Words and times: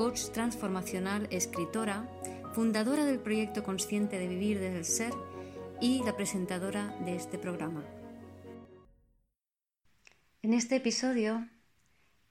coach 0.00 0.30
transformacional, 0.32 1.28
escritora, 1.30 2.08
fundadora 2.54 3.04
del 3.04 3.18
proyecto 3.18 3.62
Consciente 3.62 4.18
de 4.18 4.28
Vivir 4.28 4.58
desde 4.58 4.78
el 4.78 4.84
Ser 4.86 5.12
y 5.78 6.02
la 6.04 6.16
presentadora 6.16 6.96
de 7.04 7.16
este 7.16 7.36
programa. 7.36 7.84
En 10.40 10.54
este 10.54 10.76
episodio 10.76 11.46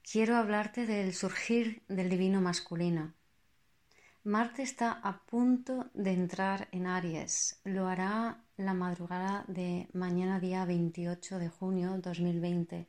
quiero 0.02 0.34
hablarte 0.34 0.84
del 0.84 1.14
surgir 1.14 1.84
del 1.86 2.10
divino 2.10 2.40
masculino. 2.40 3.14
Marte 4.24 4.64
está 4.64 4.90
a 4.90 5.24
punto 5.24 5.90
de 5.94 6.10
entrar 6.10 6.66
en 6.72 6.88
Aries. 6.88 7.60
Lo 7.62 7.86
hará 7.86 8.42
la 8.56 8.74
madrugada 8.74 9.44
de 9.46 9.88
mañana 9.92 10.40
día 10.40 10.64
28 10.64 11.38
de 11.38 11.48
junio 11.48 11.96
2020. 12.02 12.88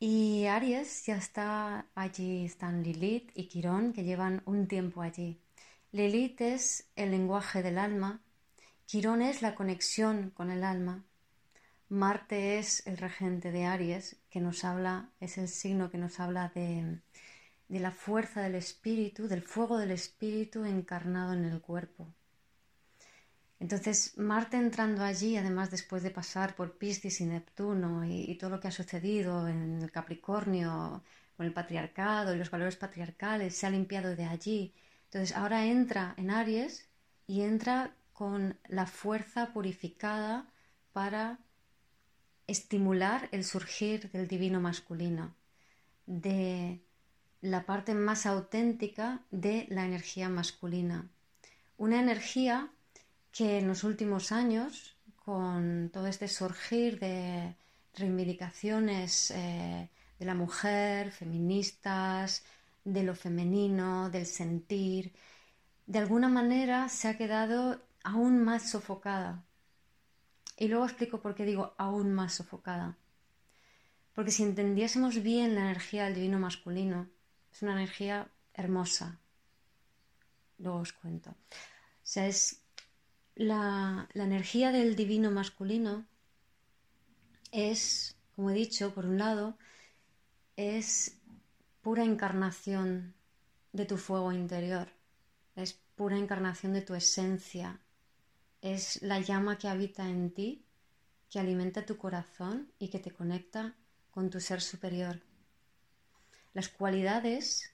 Y 0.00 0.46
Aries 0.46 1.06
ya 1.06 1.16
está 1.16 1.86
allí, 1.96 2.44
están 2.44 2.84
Lilith 2.84 3.32
y 3.34 3.48
Quirón 3.48 3.92
que 3.92 4.04
llevan 4.04 4.42
un 4.44 4.68
tiempo 4.68 5.02
allí. 5.02 5.40
Lilith 5.90 6.40
es 6.40 6.88
el 6.94 7.10
lenguaje 7.10 7.64
del 7.64 7.78
alma, 7.78 8.20
Quirón 8.86 9.22
es 9.22 9.42
la 9.42 9.56
conexión 9.56 10.30
con 10.30 10.52
el 10.52 10.62
alma, 10.62 11.04
Marte 11.88 12.60
es 12.60 12.86
el 12.86 12.96
regente 12.96 13.50
de 13.50 13.64
Aries 13.64 14.16
que 14.30 14.40
nos 14.40 14.64
habla, 14.64 15.10
es 15.18 15.36
el 15.36 15.48
signo 15.48 15.90
que 15.90 15.98
nos 15.98 16.20
habla 16.20 16.52
de, 16.54 17.00
de 17.68 17.80
la 17.80 17.90
fuerza 17.90 18.40
del 18.40 18.54
espíritu, 18.54 19.26
del 19.26 19.42
fuego 19.42 19.78
del 19.78 19.90
espíritu 19.90 20.64
encarnado 20.64 21.32
en 21.32 21.44
el 21.44 21.60
cuerpo. 21.60 22.14
Entonces, 23.60 24.16
Marte 24.16 24.56
entrando 24.56 25.02
allí, 25.02 25.36
además 25.36 25.70
después 25.70 26.02
de 26.02 26.10
pasar 26.10 26.54
por 26.54 26.78
Piscis 26.78 27.20
y 27.20 27.26
Neptuno 27.26 28.04
y, 28.04 28.36
todo 28.36 28.50
lo 28.50 28.60
que 28.60 28.68
ha 28.68 28.70
sucedido 28.72 29.48
en 29.48 29.88
Capricornio 29.88 31.02
con 31.36 31.46
el 31.46 31.52
patriarcado 31.52 32.34
y 32.34 32.38
los 32.38 32.50
valores 32.50 32.76
patriarcales, 32.76 33.56
se 33.56 33.66
ha 33.66 33.70
limpiado 33.70 34.14
de 34.14 34.24
allí. 34.24 34.74
Entonces, 35.06 35.36
ahora 35.36 35.66
entra 35.66 36.14
en 36.16 36.30
Aries 36.30 36.88
y 37.26 37.42
entra 37.42 37.94
con 38.12 38.58
la 38.68 38.86
fuerza 38.86 39.52
purificada 39.52 40.46
para 40.92 41.38
estimular 42.46 43.28
el 43.32 43.44
surgir 43.44 44.10
del 44.10 44.26
divino 44.26 44.60
masculino, 44.60 45.34
de 46.06 46.80
la 47.40 47.66
parte 47.66 47.94
más 47.94 48.26
auténtica 48.26 49.20
de 49.30 49.66
la 49.68 49.84
energía 49.84 50.28
masculina. 50.28 51.08
Una 51.76 52.00
energía 52.00 52.72
que 53.32 53.58
en 53.58 53.68
los 53.68 53.84
últimos 53.84 54.32
años, 54.32 54.96
con 55.24 55.90
todo 55.92 56.06
este 56.06 56.28
surgir 56.28 56.98
de 56.98 57.54
reivindicaciones 57.94 59.30
eh, 59.30 59.88
de 60.18 60.26
la 60.26 60.34
mujer, 60.34 61.10
feministas, 61.10 62.44
de 62.84 63.02
lo 63.02 63.14
femenino, 63.14 64.10
del 64.10 64.26
sentir, 64.26 65.12
de 65.86 65.98
alguna 65.98 66.28
manera 66.28 66.88
se 66.88 67.08
ha 67.08 67.16
quedado 67.16 67.80
aún 68.02 68.42
más 68.42 68.70
sofocada. 68.70 69.44
Y 70.56 70.68
luego 70.68 70.84
explico 70.84 71.20
por 71.20 71.34
qué 71.34 71.44
digo 71.44 71.74
aún 71.78 72.12
más 72.12 72.34
sofocada. 72.34 72.96
Porque 74.14 74.32
si 74.32 74.42
entendiésemos 74.42 75.22
bien 75.22 75.54
la 75.54 75.60
energía 75.60 76.04
del 76.04 76.14
divino 76.14 76.38
masculino, 76.38 77.08
es 77.52 77.62
una 77.62 77.72
energía 77.72 78.28
hermosa. 78.54 79.18
Luego 80.58 80.78
os 80.78 80.92
cuento. 80.92 81.30
O 81.30 81.34
sea, 82.02 82.26
es 82.26 82.60
la, 83.38 84.08
energía 84.14 84.72
del 84.72 84.96
divino 84.96 85.30
masculino 85.30 86.04
es, 87.52 88.16
como 88.34 88.50
he 88.50 88.54
dicho, 88.54 88.92
por 88.92 89.06
un 89.06 89.16
lado, 89.16 89.56
es 90.56 91.20
pura 91.80 92.02
encarnación 92.02 93.14
de 93.72 93.86
tu 93.86 93.96
fuego 93.96 94.32
interior, 94.32 94.88
es 95.54 95.72
pura 95.94 96.18
encarnación 96.18 96.72
de 96.72 96.82
tu 96.82 96.96
esencia, 96.96 97.80
es 98.60 99.00
la 99.02 99.20
llama 99.20 99.56
que 99.56 99.68
habita 99.68 100.08
en 100.08 100.32
ti, 100.34 100.64
que 101.30 101.38
alimenta 101.38 101.86
tu 101.86 101.96
corazón 101.96 102.72
y 102.80 102.88
que 102.88 102.98
te 102.98 103.12
conecta 103.12 103.76
con 104.10 104.30
tu 104.30 104.40
ser 104.40 104.60
superior. 104.60 105.22
Las 106.54 106.68
cualidades 106.68 107.70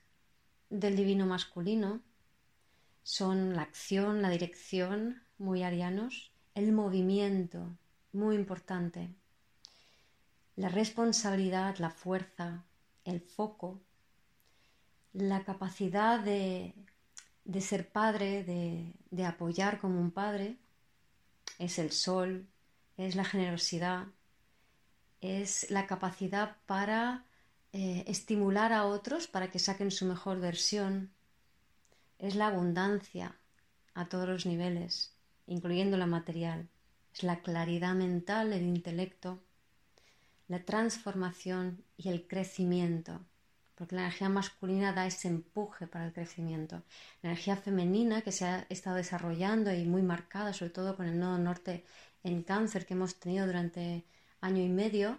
del 0.68 0.94
divino 0.94 1.24
masculino 1.24 2.02
son 3.02 3.54
la 3.54 3.62
acción, 3.62 4.20
la 4.20 4.28
dirección, 4.28 5.23
muy 5.38 5.62
arianos, 5.62 6.32
el 6.54 6.72
movimiento, 6.72 7.76
muy 8.12 8.36
importante, 8.36 9.10
la 10.56 10.68
responsabilidad, 10.68 11.76
la 11.78 11.90
fuerza, 11.90 12.64
el 13.04 13.20
foco, 13.20 13.80
la 15.12 15.44
capacidad 15.44 16.20
de, 16.20 16.74
ser 17.60 17.88
padre, 17.88 18.44
de, 18.44 19.24
apoyar 19.24 19.78
como 19.80 20.00
un 20.00 20.10
padre, 20.10 20.58
es 21.58 21.78
el 21.78 21.90
sol, 21.90 22.46
es 22.96 23.16
la 23.16 23.24
generosidad, 23.24 24.06
es 25.20 25.70
la 25.70 25.86
capacidad 25.86 26.56
para 26.66 27.24
eh, 27.72 28.04
estimular 28.06 28.72
a 28.72 28.86
otros 28.86 29.26
para 29.26 29.50
que 29.50 29.58
saquen 29.58 29.90
su 29.90 30.06
mejor 30.06 30.38
versión, 30.38 31.12
es 32.18 32.36
la 32.36 32.48
abundancia 32.48 33.36
a 33.94 34.08
todos 34.08 34.28
los 34.28 34.46
niveles, 34.46 35.13
incluyendo 35.46 35.96
la 35.96 36.06
material. 36.06 36.68
Es 37.12 37.22
la 37.22 37.40
claridad 37.40 37.94
mental, 37.94 38.52
el 38.52 38.62
intelecto, 38.62 39.40
la 40.48 40.64
transformación 40.64 41.84
y 41.96 42.08
el 42.08 42.26
crecimiento, 42.26 43.20
porque 43.74 43.94
la 43.94 44.02
energía 44.02 44.28
masculina 44.28 44.92
da 44.92 45.06
ese 45.06 45.28
empuje 45.28 45.86
para 45.86 46.06
el 46.06 46.12
crecimiento. 46.12 46.82
La 47.22 47.30
energía 47.30 47.56
femenina 47.56 48.22
que 48.22 48.32
se 48.32 48.44
ha 48.44 48.66
estado 48.68 48.96
desarrollando 48.96 49.72
y 49.72 49.84
muy 49.84 50.02
marcada, 50.02 50.52
sobre 50.52 50.70
todo 50.70 50.96
con 50.96 51.06
el 51.06 51.18
nodo 51.18 51.38
norte 51.38 51.84
en 52.22 52.42
cáncer 52.42 52.86
que 52.86 52.94
hemos 52.94 53.16
tenido 53.16 53.46
durante 53.46 54.04
año 54.40 54.62
y 54.62 54.68
medio, 54.68 55.18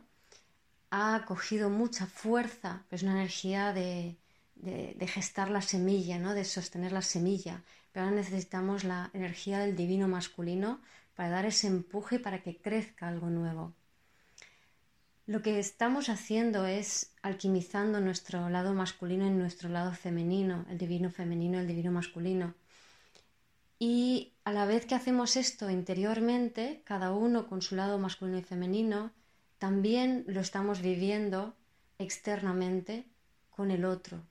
ha 0.91 1.25
cogido 1.25 1.69
mucha 1.69 2.05
fuerza, 2.05 2.85
es 2.91 3.03
una 3.03 3.13
energía 3.13 3.73
de, 3.73 4.17
de, 4.55 5.07
gestar 5.07 5.49
la 5.49 5.61
semilla, 5.61 6.17
¿no? 6.19 6.33
de 6.33 6.45
sostener 6.45 6.91
la 6.91 7.01
semilla. 7.01 7.63
Pero 7.95 8.07
ahora 8.07 8.17
necesitamos 8.17 8.83
la 8.83 9.09
energía 9.13 9.59
del 9.59 9.77
divino 9.77 10.09
masculino 10.09 10.81
para 11.15 11.29
dar 11.29 11.45
ese 11.45 11.67
empuje 11.67 12.19
para 12.19 12.43
que 12.43 12.57
crezca 12.57 13.07
algo 13.07 13.29
nuevo. 13.29 13.71
Lo 15.27 15.41
que 15.41 15.59
estamos 15.59 16.09
haciendo 16.09 16.65
es 16.65 17.13
alquimizando 17.21 18.01
nuestro 18.01 18.49
lado 18.49 18.73
masculino 18.73 19.25
y 19.25 19.29
nuestro 19.29 19.69
lado 19.69 19.93
femenino, 19.93 20.65
el 20.69 20.77
divino 20.77 21.09
femenino, 21.09 21.57
el 21.57 21.67
divino 21.67 21.89
masculino. 21.89 22.53
Y 23.79 24.33
a 24.43 24.51
la 24.51 24.65
vez 24.65 24.85
que 24.85 24.95
hacemos 24.95 25.37
esto 25.37 25.69
interiormente, 25.69 26.81
cada 26.83 27.13
uno 27.13 27.47
con 27.47 27.61
su 27.61 27.77
lado 27.77 27.97
masculino 27.97 28.39
y 28.39 28.43
femenino, 28.43 29.13
también 29.57 30.25
lo 30.27 30.41
estamos 30.41 30.81
viviendo 30.81 31.55
externamente 31.97 33.05
con 33.51 33.71
el 33.71 33.85
otro, 33.85 34.21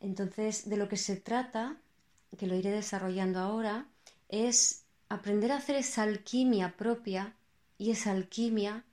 entonces, 0.00 0.68
de 0.68 0.76
lo 0.76 0.88
que 0.88 0.96
se 0.96 1.16
trata, 1.16 1.76
que 2.36 2.46
lo 2.46 2.54
iré 2.54 2.70
desarrollando 2.70 3.38
ahora, 3.38 3.86
es 4.28 4.84
aprender 5.08 5.52
a 5.52 5.56
hacer 5.56 5.76
esa 5.76 6.02
alquimia 6.02 6.76
propia 6.76 7.34
y 7.78 7.90
esa 7.90 8.10
alquimia 8.10 8.84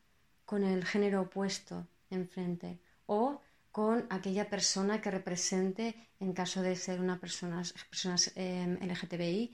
con 0.46 0.64
el 0.64 0.86
género 0.86 1.22
opuesto 1.22 1.88
enfrente 2.10 2.80
o 3.08 3.42
con 3.72 4.06
aquella 4.10 4.50
persona 4.50 5.02
que 5.02 5.12
represente, 5.12 5.96
en 6.20 6.32
caso 6.32 6.62
de 6.62 6.78
ser 6.78 7.02
una 7.02 7.20
persona, 7.20 7.62
personas 7.90 8.32
em, 8.36 8.78
LGTBI, 8.82 9.54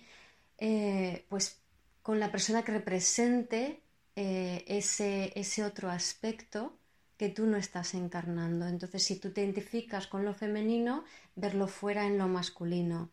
eh, 0.60 1.26
pues 1.28 1.58
con 2.04 2.20
la 2.20 2.32
persona 2.32 2.64
que 2.64 2.72
represente 2.72 3.82
eh, 4.16 4.64
ese, 4.68 5.34
ese 5.36 5.64
otro 5.64 5.90
aspecto 5.90 6.78
que 7.18 7.30
tú 7.30 7.46
no 7.48 7.58
estás 7.58 7.94
encarnando. 7.96 8.68
Entonces, 8.68 9.04
si 9.04 9.16
tú 9.16 9.32
te 9.32 9.42
identificas 9.42 10.08
con 10.08 10.26
lo 10.26 10.34
femenino, 10.34 11.04
verlo 11.36 11.68
fuera 11.68 12.06
en 12.06 12.18
lo 12.18 12.28
masculino. 12.28 13.10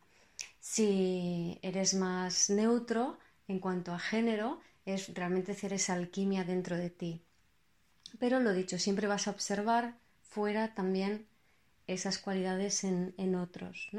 Si 0.59 1.57
eres 1.61 1.93
más 1.93 2.49
neutro 2.49 3.17
en 3.47 3.59
cuanto 3.59 3.93
a 3.93 3.99
género, 3.99 4.59
es 4.85 5.13
realmente 5.13 5.53
hacer 5.53 5.73
esa 5.73 5.93
alquimia 5.93 6.43
dentro 6.43 6.77
de 6.77 6.89
ti. 6.89 7.21
Pero 8.19 8.39
lo 8.39 8.53
dicho, 8.53 8.77
siempre 8.77 9.07
vas 9.07 9.27
a 9.27 9.31
observar 9.31 9.95
fuera 10.21 10.73
también 10.73 11.27
esas 11.87 12.17
cualidades 12.17 12.83
en, 12.83 13.35
otros. 13.35 13.89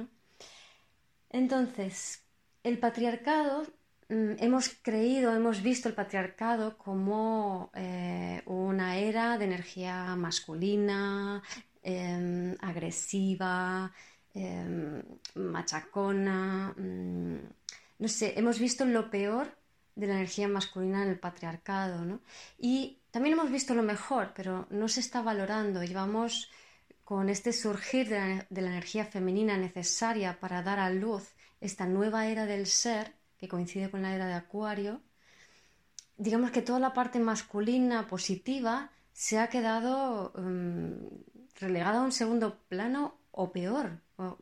Entonces, 1.31 2.23
el 2.63 2.79
patriarcado, 2.79 3.67
mm, 4.09 4.33
hemos 4.39 4.69
creído, 4.83 5.35
hemos 5.35 5.63
visto 5.63 5.89
el 5.89 5.95
patriarcado 5.95 6.79
como 6.79 7.71
eh, 7.75 8.43
una 8.47 8.99
era 8.99 9.39
de 9.39 9.45
energía 9.47 10.15
masculina, 10.17 11.43
em, 11.83 12.57
agresiva, 12.61 13.93
em, 14.35 15.03
machacona. 15.35 16.75
Mm, 16.77 17.39
no 17.99 18.09
sé, 18.09 18.39
hemos 18.39 18.59
visto 18.59 18.85
lo 18.85 19.11
peor 19.11 19.57
de 19.95 20.07
la 20.07 20.15
energía 20.15 20.49
masculina 20.49 21.03
en 21.03 21.11
el 21.11 21.19
patriarcado, 21.19 22.05
¿no? 22.05 22.21
Y 22.59 22.99
también 23.11 23.35
hemos 23.35 23.51
visto 23.51 23.75
lo 23.75 23.83
mejor, 23.83 24.33
pero 24.35 24.67
no 24.71 24.89
se 24.89 25.01
está 25.01 25.21
valorando. 25.21 25.83
Llevamos 25.83 26.51
con 27.05 27.29
este 27.29 27.53
surgir 27.53 28.09
de 28.09 28.47
la, 28.51 28.71
energía 28.71 29.05
femenina 29.05 29.57
necesaria 29.57 30.39
para 30.39 30.63
dar 30.63 30.79
a 30.79 30.91
luz 30.91 31.35
esta 31.61 31.87
nueva 31.87 32.29
era 32.29 32.47
del 32.47 32.67
ser, 32.67 33.15
que 33.37 33.49
coincide 33.49 33.91
con 33.91 34.03
la 34.03 34.15
era 34.15 34.27
de 34.27 34.35
Acuario, 34.35 35.03
digamos 36.17 36.51
que 36.53 36.63
toda 36.63 36.79
la 36.79 36.95
parte 36.95 37.19
masculina 37.19 38.07
positiva 38.07 38.91
se 39.13 39.39
ha 39.39 39.49
quedado 39.49 40.33
mm, 40.37 40.95
relegada 41.59 41.99
a 41.99 42.03
un 42.03 42.13
segundo 42.13 42.59
plano 42.69 43.17
o 43.33 43.51
peor, 43.51 43.99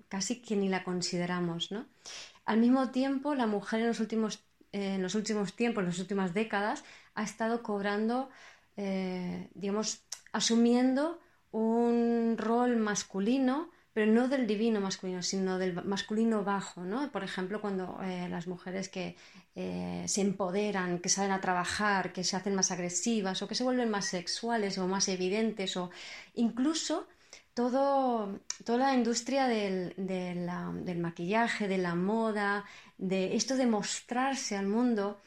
casi 0.08 0.40
que 0.42 0.56
ni 0.56 0.68
la 0.68 0.84
consideramos. 0.84 1.70
¿no? 1.70 1.86
Al 2.44 2.58
mismo 2.58 2.90
tiempo, 2.90 3.34
la 3.34 3.46
mujer 3.46 3.80
en 3.80 3.88
los 3.88 4.00
últimos, 4.00 4.44
eh, 4.72 4.94
en 4.94 5.02
los 5.02 5.14
últimos 5.14 5.54
tiempos, 5.54 5.82
en 5.82 5.90
las 5.90 5.98
últimas 5.98 6.34
décadas, 6.34 6.84
ha 7.14 7.22
estado 7.22 7.62
cobrando, 7.62 8.30
eh, 8.76 9.50
digamos, 9.54 10.02
asumiendo 10.32 11.20
un 11.50 12.36
rol 12.38 12.76
masculino, 12.76 13.70
pero 13.92 14.12
no 14.12 14.28
del 14.28 14.46
divino 14.46 14.80
masculino, 14.80 15.22
sino 15.22 15.58
del 15.58 15.72
masculino 15.84 16.44
bajo, 16.44 16.84
¿no? 16.84 17.10
Por 17.10 17.24
ejemplo, 17.24 17.60
cuando 17.60 17.98
eh, 18.02 18.28
las 18.28 18.46
mujeres 18.46 18.88
que 18.88 19.16
se 20.06 20.20
empoderan, 20.20 21.00
que 21.00 21.08
salen 21.08 21.32
a 21.32 21.40
trabajar, 21.40 22.12
que 22.12 22.22
se 22.22 22.36
hacen 22.36 22.54
más 22.54 22.70
agresivas 22.70 23.42
o 23.42 23.48
que 23.48 23.56
se 23.56 23.64
vuelven 23.64 23.90
más 23.90 24.04
sexuales 24.04 24.78
o 24.78 24.86
más 24.86 25.08
evidentes 25.08 25.76
o 25.76 25.90
incluso 26.34 27.08
todo, 27.58 28.38
toda 28.64 28.78
la 28.78 28.94
industria 28.94 29.48
del, 29.48 29.92
del 29.96 30.98
maquillaje, 30.98 31.66
de 31.66 31.78
la 31.78 31.96
moda, 31.96 32.64
de 32.98 33.34
esto 33.34 33.56
de 33.56 33.66
mostrarse 33.66 34.56
al 34.56 34.68
mundo, 34.68 35.20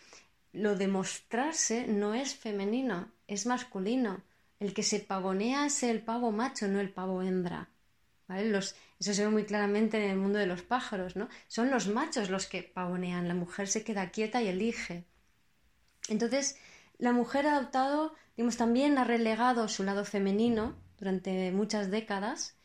lo 0.53 0.77
de 0.77 0.87
mostrarse 0.87 1.87
no 1.87 2.13
es 2.13 2.33
femenino, 2.33 3.11
es 3.27 3.45
masculino. 3.45 4.23
El 4.61 4.73
que 4.73 4.81
se 4.81 5.01
pavonea 5.01 5.65
es 5.65 5.83
el 5.83 5.99
pavo 6.03 6.31
macho, 6.31 6.69
no 6.69 6.79
el 6.79 6.89
pavo 6.89 7.21
hembra. 7.21 7.67
Los, 8.29 8.75
eso 8.97 9.13
se 9.13 9.25
ve 9.25 9.29
muy 9.29 9.43
claramente 9.43 9.97
en 10.01 10.11
el 10.11 10.17
mundo 10.17 10.39
de 10.39 10.47
los 10.47 10.61
pájaros, 10.61 11.17
¿no? 11.17 11.27
Son 11.49 11.69
los 11.69 11.89
machos 11.89 12.29
los 12.29 12.47
que 12.47 12.63
pavonean, 12.63 13.27
la 13.27 13.33
mujer 13.33 13.67
se 13.67 13.83
queda 13.83 14.09
quieta 14.09 14.41
y 14.41 14.47
elige. 14.47 15.03
Entonces, 16.07 16.57
la 16.97 17.11
mujer 17.11 17.45
ha 17.45 17.57
adoptado, 17.57 18.15
digamos, 18.37 18.55
también 18.55 18.97
ha 18.97 19.03
relegado 19.03 19.67
su 19.67 19.83
lado 19.83 20.05
femenino 20.05 20.77
durante 21.01 21.51
muchas 21.51 21.91
décadas 21.91 22.55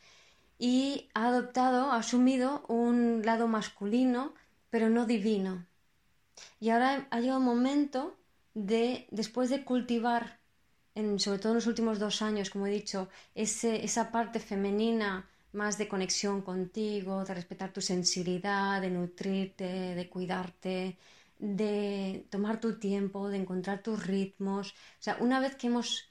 y 0.59 1.09
ha 1.15 1.27
adoptado, 1.27 1.91
ha 1.91 1.97
asumido 1.97 2.63
un 2.67 3.23
lado 3.25 3.47
masculino, 3.47 4.33
pero 4.69 4.89
no 4.89 5.05
divino. 5.05 5.65
Y 6.59 6.69
ahora 6.69 7.07
ha 7.09 7.19
llegado 7.19 7.39
un 7.39 7.45
momento 7.45 8.15
de, 8.53 9.07
después 9.11 9.49
de 9.49 9.65
cultivar 9.65 10.37
sobre 11.17 11.39
todo 11.39 11.51
en 11.51 11.57
los 11.57 11.67
últimos 11.67 11.99
dos 11.99 12.21
años, 12.21 12.49
como 12.49 12.65
he 12.65 12.71
dicho, 12.71 13.09
esa 13.35 14.11
parte 14.11 14.39
femenina 14.39 15.29
más 15.53 15.77
de 15.77 15.87
conexión 15.87 16.41
contigo, 16.41 17.23
de 17.23 17.35
respetar 17.35 17.71
tu 17.71 17.81
sensibilidad, 17.81 18.81
de 18.81 18.89
nutrirte, 18.89 19.95
de 19.95 20.09
cuidarte, 20.09 20.97
de 21.37 22.25
tomar 22.31 22.59
tu 22.59 22.79
tiempo, 22.79 23.29
de 23.29 23.37
encontrar 23.37 23.83
tus 23.83 24.05
ritmos. 24.07 24.71
O 24.71 25.03
sea, 25.05 25.17
una 25.19 25.39
vez 25.39 25.55
que 25.55 25.67
hemos 25.67 26.09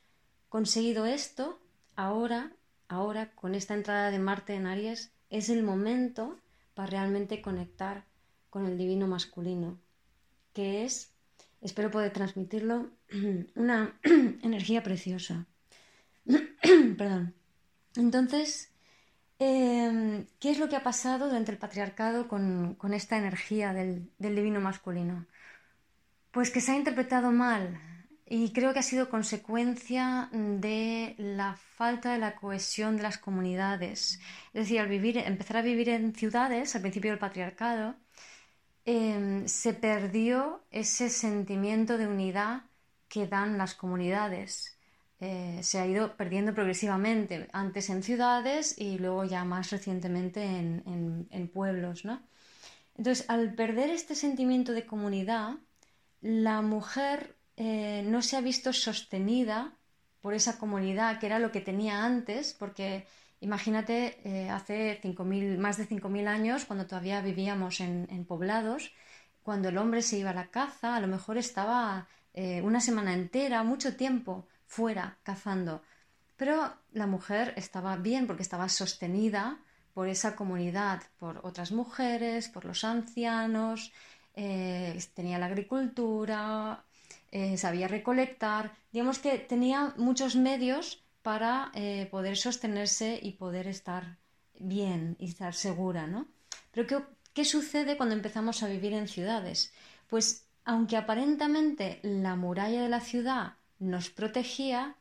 conseguido 0.48 1.04
esto, 1.04 1.58
ahora, 1.96 2.52
ahora, 2.88 3.32
con 3.34 3.54
esta 3.54 3.74
entrada 3.74 4.10
de 4.10 4.18
Marte 4.18 4.54
en 4.54 4.66
Aries, 4.66 5.12
es 5.30 5.48
el 5.48 5.62
momento 5.62 6.38
para 6.74 6.88
realmente 6.88 7.42
conectar 7.42 8.04
con 8.50 8.66
el 8.66 8.78
divino 8.78 9.06
masculino, 9.06 9.78
que 10.52 10.84
es 10.84 11.10
espero 11.60 11.90
poder 11.90 12.12
transmitirlo, 12.12 12.90
una 13.54 13.98
energía 14.42 14.82
preciosa. 14.82 15.46
Perdón. 16.98 17.34
Entonces, 17.96 18.70
em, 19.38 20.26
¿qué 20.38 20.50
es 20.50 20.58
lo 20.58 20.68
que 20.68 20.76
ha 20.76 20.82
pasado 20.82 21.26
durante 21.26 21.52
el 21.52 21.58
patriarcado 21.58 22.28
con, 22.28 22.76
esta 22.92 23.16
energía 23.16 23.72
del, 23.72 24.10
divino 24.18 24.60
masculino? 24.60 25.26
Pues 26.30 26.50
que 26.50 26.60
se 26.60 26.72
ha 26.72 26.76
interpretado 26.76 27.32
mal 27.32 27.80
y 28.26 28.52
creo 28.52 28.72
que 28.72 28.80
ha 28.80 28.82
sido 28.82 29.08
consecuencia 29.08 30.28
de 30.32 31.14
la 31.18 31.56
falta 31.56 32.12
de 32.12 32.18
la 32.18 32.36
cohesión 32.36 32.96
de 32.96 33.04
las 33.04 33.18
comunidades. 33.18 34.20
Es 34.52 34.62
decir, 34.64 34.80
al 34.80 34.88
vivir, 34.88 35.18
empezar 35.18 35.58
a 35.58 35.62
vivir 35.62 35.88
en 35.90 36.14
ciudades, 36.14 36.74
al 36.74 36.82
principio 36.82 37.10
del 37.10 37.20
patriarcado, 37.20 37.96
Em, 38.86 39.48
se 39.48 39.74
perdió 39.74 40.62
ese 40.70 41.10
sentimiento 41.10 41.98
de 41.98 42.06
unidad 42.06 42.62
que 43.08 43.26
dan 43.26 43.58
las 43.58 43.74
comunidades. 43.74 44.78
Eh, 45.18 45.58
se 45.62 45.80
ha 45.80 45.86
ido 45.86 46.16
perdiendo 46.16 46.54
progresivamente, 46.54 47.48
antes 47.52 47.90
en 47.90 48.04
ciudades 48.04 48.78
y 48.78 48.98
luego 48.98 49.24
ya 49.24 49.44
más 49.44 49.70
recientemente 49.70 50.44
en, 50.44 51.50
pueblos. 51.52 52.04
Entonces, 52.96 53.28
al 53.28 53.54
perder 53.54 53.90
este 53.90 54.14
sentimiento 54.14 54.72
de 54.72 54.86
comunidad, 54.86 55.56
la 56.20 56.62
mujer 56.62 57.35
eh, 57.56 58.02
no 58.06 58.22
se 58.22 58.36
ha 58.36 58.40
visto 58.40 58.72
sostenida 58.72 59.72
por 60.20 60.34
esa 60.34 60.58
comunidad 60.58 61.18
que 61.18 61.26
era 61.26 61.38
lo 61.38 61.52
que 61.52 61.60
tenía 61.60 62.04
antes, 62.04 62.54
porque 62.54 63.06
Imagínate 63.40 64.18
eh, 64.24 64.48
hace 64.48 65.00
más 65.58 65.76
de 65.76 65.86
5.000 65.86 66.26
años, 66.26 66.64
cuando 66.64 66.86
todavía 66.86 67.20
vivíamos 67.20 67.80
en, 67.80 68.24
poblados, 68.24 68.92
cuando 69.42 69.68
el 69.68 69.78
hombre 69.78 70.02
se 70.02 70.18
iba 70.18 70.30
a 70.30 70.34
la 70.34 70.48
caza, 70.48 70.96
a 70.96 71.00
lo 71.00 71.06
mejor 71.06 71.36
estaba 71.36 72.08
eh, 72.34 72.62
una 72.62 72.80
semana 72.80 73.12
entera, 73.12 73.62
mucho 73.62 73.94
tiempo 73.96 74.46
fuera 74.66 75.18
cazando. 75.22 75.82
Pero 76.36 76.74
la 76.92 77.06
mujer 77.06 77.52
estaba 77.56 77.96
bien 77.96 78.26
porque 78.26 78.42
estaba 78.42 78.68
sostenida 78.68 79.58
por 79.94 80.08
esa 80.08 80.34
comunidad, 80.34 81.02
por 81.18 81.40
otras 81.44 81.72
mujeres, 81.72 82.48
por 82.48 82.64
los 82.64 82.84
ancianos, 82.84 83.92
tenía 85.14 85.38
la 85.38 85.46
agricultura, 85.46 86.84
sabía 87.56 87.88
recolectar, 87.88 88.72
digamos 88.92 89.18
que 89.18 89.38
tenía 89.38 89.94
muchos 89.96 90.36
medios 90.36 91.02
para 91.22 91.70
eh, 91.74 92.06
poder 92.10 92.36
sostenerse 92.36 93.18
y 93.20 93.32
poder 93.32 93.66
estar 93.66 94.16
bien 94.58 95.16
y 95.18 95.26
estar 95.26 95.54
segura, 95.54 96.06
¿no? 96.06 96.28
Pero 96.72 96.86
¿qué, 96.86 96.96
¿qué 97.34 97.44
sucede 97.44 97.96
cuando 97.96 98.14
empezamos 98.14 98.62
a 98.62 98.68
vivir 98.68 98.92
en 98.92 99.08
ciudades? 99.08 99.72
Pues 100.08 100.46
aunque 100.64 100.96
aparentemente 100.96 102.00
la 102.02 102.36
muralla 102.36 102.82
de 102.82 102.88
la 102.88 103.00
ciudad 103.00 103.54
nos 103.78 104.10
protegía, 104.10 104.96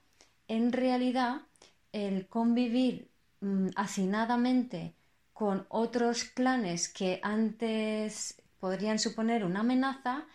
en 0.47 0.71
realidad 0.71 1.41
el 1.91 2.27
convivir 2.27 3.09
mm, 3.41 3.69
hacinadamente 3.75 4.93
con 5.33 5.65
otros 5.69 6.23
clanes 6.23 6.87
que 6.89 7.19
antes 7.23 8.41
podrían 8.59 8.99
suponer 8.99 9.43
una 9.43 9.61
amenaza, 9.61 10.25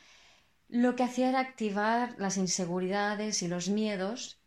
lo 0.70 0.96
que 0.96 1.02
hacía 1.02 1.28
era 1.28 1.40
activar 1.40 2.14
las 2.18 2.36
inseguridades 2.36 3.42
y 3.42 3.48
los 3.48 3.68
miedos 3.68 4.40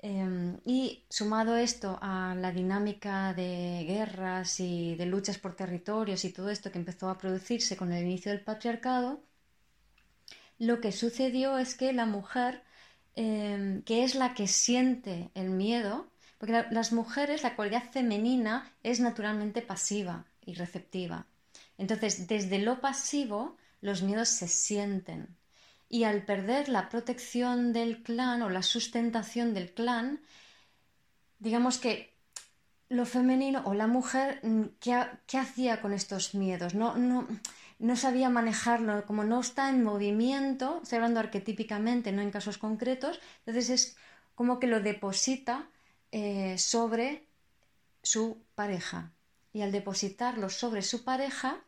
Em, 0.00 0.60
y 0.64 1.04
sumado 1.08 1.56
esto 1.56 1.98
a 2.00 2.34
la 2.36 2.52
dinámica 2.52 3.34
de 3.34 3.84
guerras 3.84 4.60
y 4.60 4.94
de 4.94 5.06
luchas 5.06 5.38
por 5.38 5.56
territorios 5.56 6.24
y 6.24 6.32
todo 6.32 6.50
esto 6.50 6.70
que 6.70 6.78
empezó 6.78 7.10
a 7.10 7.18
producirse 7.18 7.76
con 7.76 7.92
el 7.92 8.04
inicio 8.04 8.30
del 8.30 8.42
patriarcado, 8.42 9.20
lo 10.58 10.80
que 10.80 10.92
sucedió 10.92 11.58
es 11.58 11.74
que 11.74 11.92
la 11.92 12.06
mujer, 12.06 12.62
em, 13.16 13.82
que 13.82 14.04
es 14.04 14.14
la 14.14 14.34
que 14.34 14.46
siente 14.46 15.30
el 15.34 15.50
miedo, 15.50 16.10
porque 16.38 16.64
las 16.70 16.92
mujeres, 16.92 17.42
la 17.42 17.56
cualidad 17.56 17.90
femenina 17.90 18.72
es 18.84 19.00
naturalmente 19.00 19.62
pasiva 19.62 20.26
y 20.44 20.54
receptiva. 20.54 21.26
Entonces, 21.76 22.28
desde 22.28 22.58
lo 22.60 22.80
pasivo, 22.80 23.56
los 23.80 24.02
miedos 24.02 24.28
se 24.28 24.48
sienten 24.48 25.37
y 25.88 26.04
al 26.04 26.24
perder 26.24 26.68
la 26.68 26.88
protección 26.88 27.72
del 27.72 28.02
clan 28.02 28.42
o 28.42 28.50
la 28.50 28.62
sustentación 28.62 29.54
del 29.54 29.72
clan, 29.72 30.20
digamos 31.38 31.78
que 31.78 32.14
lo 32.88 33.04
femenino 33.06 33.62
o 33.64 33.74
la 33.74 33.86
mujer, 33.86 34.40
mm, 34.42 34.62
¿qué, 34.80 35.38
hacía 35.38 35.80
con 35.80 35.92
estos 35.92 36.34
miedos? 36.34 36.74
No, 36.74 36.96
no, 36.96 37.26
no, 37.78 37.96
sabía 37.96 38.30
manejarlo, 38.30 39.04
como 39.06 39.24
no 39.24 39.40
está 39.40 39.68
en 39.68 39.82
movimiento, 39.84 40.80
estoy 40.82 40.96
hablando 40.96 41.20
arquetípicamente, 41.20 42.12
no 42.12 42.22
en 42.22 42.30
casos 42.30 42.58
concretos, 42.58 43.20
entonces 43.44 43.70
es 43.70 43.96
como 44.34 44.58
que 44.58 44.66
lo 44.66 44.80
deposita 44.80 45.68
eh, 46.12 46.56
sobre 46.58 47.26
su 48.02 48.38
pareja. 48.54 49.12
Y 49.52 49.62
al 49.62 49.72
depositarlo 49.72 50.50
sobre 50.50 50.82
su 50.82 51.04
pareja, 51.04 51.60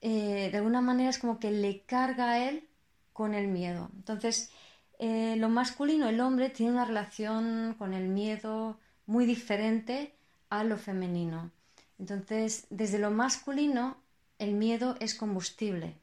eh, 0.00 0.48
de 0.50 0.58
alguna 0.58 0.80
manera 0.80 1.10
es 1.10 1.18
como 1.18 1.38
que 1.38 1.50
le 1.50 1.82
carga 1.82 2.32
a 2.32 2.48
él 2.48 2.68
con 3.16 3.32
el 3.32 3.48
miedo. 3.48 3.88
Entonces, 3.96 4.50
eh, 4.98 5.36
lo 5.38 5.48
masculino, 5.48 6.06
el 6.06 6.20
hombre, 6.20 6.50
tiene 6.50 6.72
una 6.72 6.84
relación 6.84 7.74
con 7.78 7.94
el 7.94 8.08
miedo 8.08 8.78
muy 9.06 9.24
diferente 9.24 10.14
a 10.50 10.64
lo 10.64 10.76
femenino. 10.76 11.50
Entonces, 11.98 12.66
desde 12.68 12.98
lo 12.98 13.10
masculino, 13.10 13.96
el 14.38 14.52
miedo 14.52 14.96
es 15.00 15.14
combustible. 15.14 15.94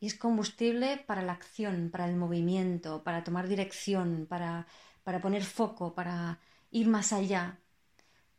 Y 0.00 0.06
es 0.08 0.16
combustible 0.16 0.98
para 0.98 1.22
la 1.22 1.32
acción, 1.32 1.88
para 1.90 2.06
el 2.06 2.14
movimiento, 2.14 3.02
para 3.02 3.24
tomar 3.24 3.48
dirección, 3.48 4.26
para, 4.28 4.66
para 5.02 5.22
poner 5.22 5.44
foco, 5.44 5.94
para 5.94 6.40
ir 6.70 6.88
más 6.88 7.14
allá. 7.14 7.58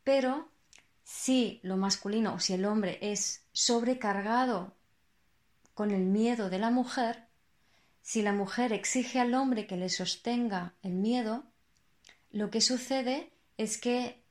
Pero 0.04 0.48
si 1.02 1.58
lo 1.64 1.76
masculino 1.76 2.34
o 2.34 2.38
si 2.38 2.52
el 2.52 2.66
hombre 2.66 3.00
es 3.00 3.42
sobrecargado 3.50 4.76
con 5.74 5.90
el 5.90 6.04
miedo 6.04 6.48
de 6.50 6.60
la 6.60 6.70
mujer, 6.70 7.25
si 8.06 8.22
la 8.22 8.32
mujer 8.32 8.72
exige 8.72 9.18
al 9.18 9.34
hombre 9.34 9.66
que 9.66 9.76
le 9.76 9.88
sostenga 9.88 10.74
el 10.84 10.92
miedo, 10.92 11.42
lo 12.30 12.52
que 12.52 12.60
sucede 12.60 13.32
es 13.58 13.78
que 13.78 14.22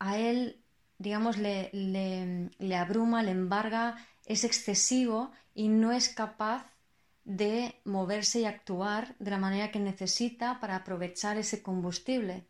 a 0.00 0.18
él, 0.18 0.60
digamos, 0.98 1.38
le, 1.38 1.70
le, 1.72 2.76
abruma, 2.76 3.22
le 3.22 3.30
embarga, 3.30 4.04
es 4.26 4.42
excesivo 4.42 5.30
y 5.54 5.68
no 5.68 5.92
es 5.92 6.08
capaz 6.08 6.66
de 7.24 7.76
moverse 7.84 8.40
y 8.40 8.46
actuar 8.46 9.14
de 9.20 9.30
la 9.30 9.38
manera 9.38 9.70
que 9.70 9.78
necesita 9.78 10.58
para 10.58 10.74
aprovechar 10.74 11.38
ese 11.38 11.62
combustible. 11.62 12.42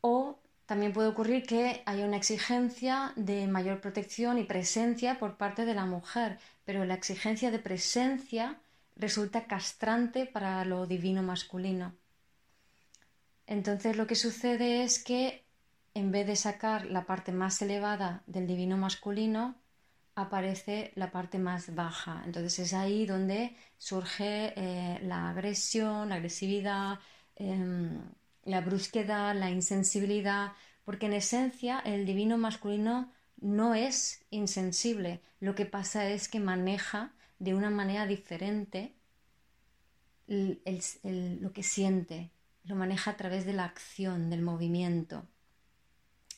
O 0.00 0.38
también 0.64 0.94
puede 0.94 1.08
ocurrir 1.08 1.44
que 1.44 1.82
haya 1.84 2.06
una 2.06 2.16
exigencia 2.16 3.12
de 3.14 3.46
mayor 3.46 3.82
protección 3.82 4.38
y 4.38 4.44
presencia 4.44 5.18
por 5.18 5.36
parte 5.36 5.66
de 5.66 5.74
la 5.74 5.84
mujer, 5.84 6.38
pero 6.64 6.86
la 6.86 6.94
exigencia 6.94 7.50
de 7.50 7.58
presencia 7.58 8.58
resulta 8.96 9.46
castrante 9.46 10.26
para 10.26 10.64
lo 10.64 10.86
divino 10.86 11.22
masculino. 11.22 11.94
Entonces 13.46 13.96
lo 13.96 14.06
que 14.06 14.14
sucede 14.14 14.82
es 14.82 15.02
que 15.02 15.44
en 15.94 16.10
vez 16.12 16.26
de 16.26 16.36
sacar 16.36 16.84
la 16.86 17.06
parte 17.06 17.32
más 17.32 17.62
elevada 17.62 18.22
del 18.26 18.46
divino 18.46 18.76
masculino, 18.76 19.54
aparece 20.14 20.92
la 20.94 21.10
parte 21.10 21.38
más 21.38 21.74
baja. 21.74 22.22
Entonces 22.26 22.58
es 22.58 22.74
ahí 22.74 23.06
donde 23.06 23.56
surge 23.78 24.52
eh, 24.56 24.98
la 25.02 25.30
agresión, 25.30 26.10
la 26.10 26.16
agresividad, 26.16 26.98
em, 27.36 28.00
la 28.44 28.60
brusquedad, 28.60 29.34
la 29.34 29.50
insensibilidad, 29.50 30.52
porque 30.84 31.06
en 31.06 31.14
esencia 31.14 31.80
el 31.80 32.04
divino 32.04 32.36
masculino 32.36 33.10
no 33.40 33.74
es 33.74 34.24
insensible. 34.30 35.20
Lo 35.40 35.54
que 35.54 35.66
pasa 35.66 36.08
es 36.10 36.28
que 36.28 36.40
maneja 36.40 37.12
de 37.38 37.54
una 37.54 37.70
manera 37.70 38.06
diferente 38.06 38.94
lo 40.26 41.52
que 41.52 41.62
siente, 41.62 42.30
lo 42.64 42.74
maneja 42.74 43.12
a 43.12 43.16
través 43.16 43.46
de 43.46 43.52
la 43.52 43.64
acción, 43.64 44.28
del 44.30 44.42
movimiento. 44.42 45.24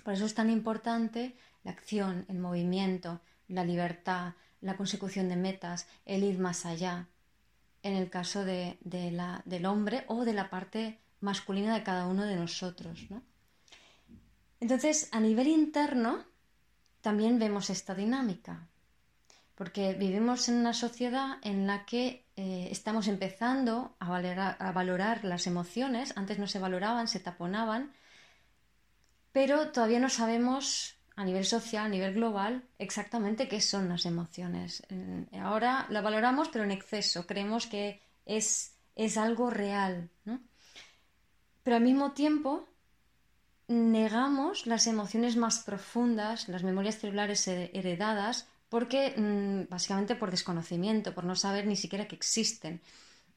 Por 0.05 0.15
eso 0.15 0.27
es 0.27 0.35
tan 0.35 0.51
importante 0.51 1.37
la 1.65 1.71
acción, 1.71 2.27
el 2.29 2.39
movimiento, 2.39 3.21
la 3.49 3.65
libertad, 3.65 4.35
la 4.61 4.77
consecución 4.77 5.29
de 5.29 5.37
metas, 5.37 5.87
el 6.05 6.23
ir 6.23 6.39
más 6.39 6.67
allá, 6.67 7.09
en 7.83 7.95
el 7.95 8.11
caso 8.11 8.45
de, 8.45 8.79
la, 9.13 9.43
del 9.45 9.67
hombre 9.67 10.05
o 10.09 10.25
de 10.25 10.35
la 10.35 10.51
parte 10.51 10.99
masculina 11.21 11.75
de 11.75 11.83
cada 11.83 12.07
uno 12.07 12.25
de 12.25 12.37
nosotros. 12.37 13.07
Entonces, 14.61 15.09
a 15.13 15.21
nivel 15.21 15.47
interno, 15.47 16.25
también 17.01 17.39
vemos 17.39 17.71
esta 17.71 17.95
dinámica 17.95 18.69
porque 19.59 19.93
vivimos 19.95 20.49
en 20.49 20.55
una 20.55 20.73
sociedad 20.73 21.39
en 21.43 21.67
la 21.67 21.85
que 21.85 22.25
eh, 22.37 22.69
estamos 22.71 23.09
empezando 23.09 23.97
a 23.99 24.09
valorar, 24.09 24.57
a 24.61 24.71
valorar, 24.71 25.25
las 25.25 25.49
emociones, 25.49 26.17
antes 26.17 26.39
no 26.39 26.47
se 26.47 26.61
valoraban, 26.61 27.09
se 27.09 27.19
taponaban, 27.19 27.93
pero 29.33 29.73
todavía 29.73 29.99
no 29.99 30.11
sabemos 30.11 30.95
a 31.17 31.25
nivel 31.25 31.45
social, 31.45 31.87
a 31.87 31.89
nivel 31.89 32.15
global, 32.15 32.63
exactamente 32.79 33.49
qué 33.49 33.61
son 33.61 33.89
las 33.89 34.07
emociones. 34.07 34.85
Ahora 35.43 35.87
la 35.91 36.03
valoramos, 36.03 36.51
pero 36.51 36.63
en 36.63 36.71
exceso, 36.71 37.27
creemos 37.27 37.67
que 37.67 38.01
es, 38.27 38.77
es 38.95 39.17
algo 39.17 39.51
real, 39.51 40.09
Pero 41.65 41.77
al 41.77 41.83
mismo 41.83 42.13
tiempo 42.13 42.69
negamos 43.67 44.69
las 44.69 44.87
emociones 44.87 45.35
más 45.35 45.59
profundas, 45.65 46.49
las 46.49 46.63
memorias 46.63 47.01
celulares 47.01 47.49
heredadas, 47.49 48.47
porque 48.69 49.15
mm, 49.17 49.71
básicamente 49.71 50.15
por 50.15 50.31
desconocimiento, 50.31 51.15
por 51.15 51.25
no 51.25 51.37
saber 51.37 51.67
ni 51.67 51.77
siquiera 51.77 52.09
que 52.09 52.17
existen. 52.17 52.81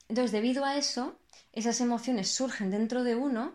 Entonces, 0.10 0.32
debido 0.32 0.66
a 0.66 0.76
eso, 0.76 1.18
esas 1.54 1.80
emociones 1.82 2.30
surgen 2.30 2.72
dentro 2.72 3.04
de 3.04 3.16
uno 3.16 3.54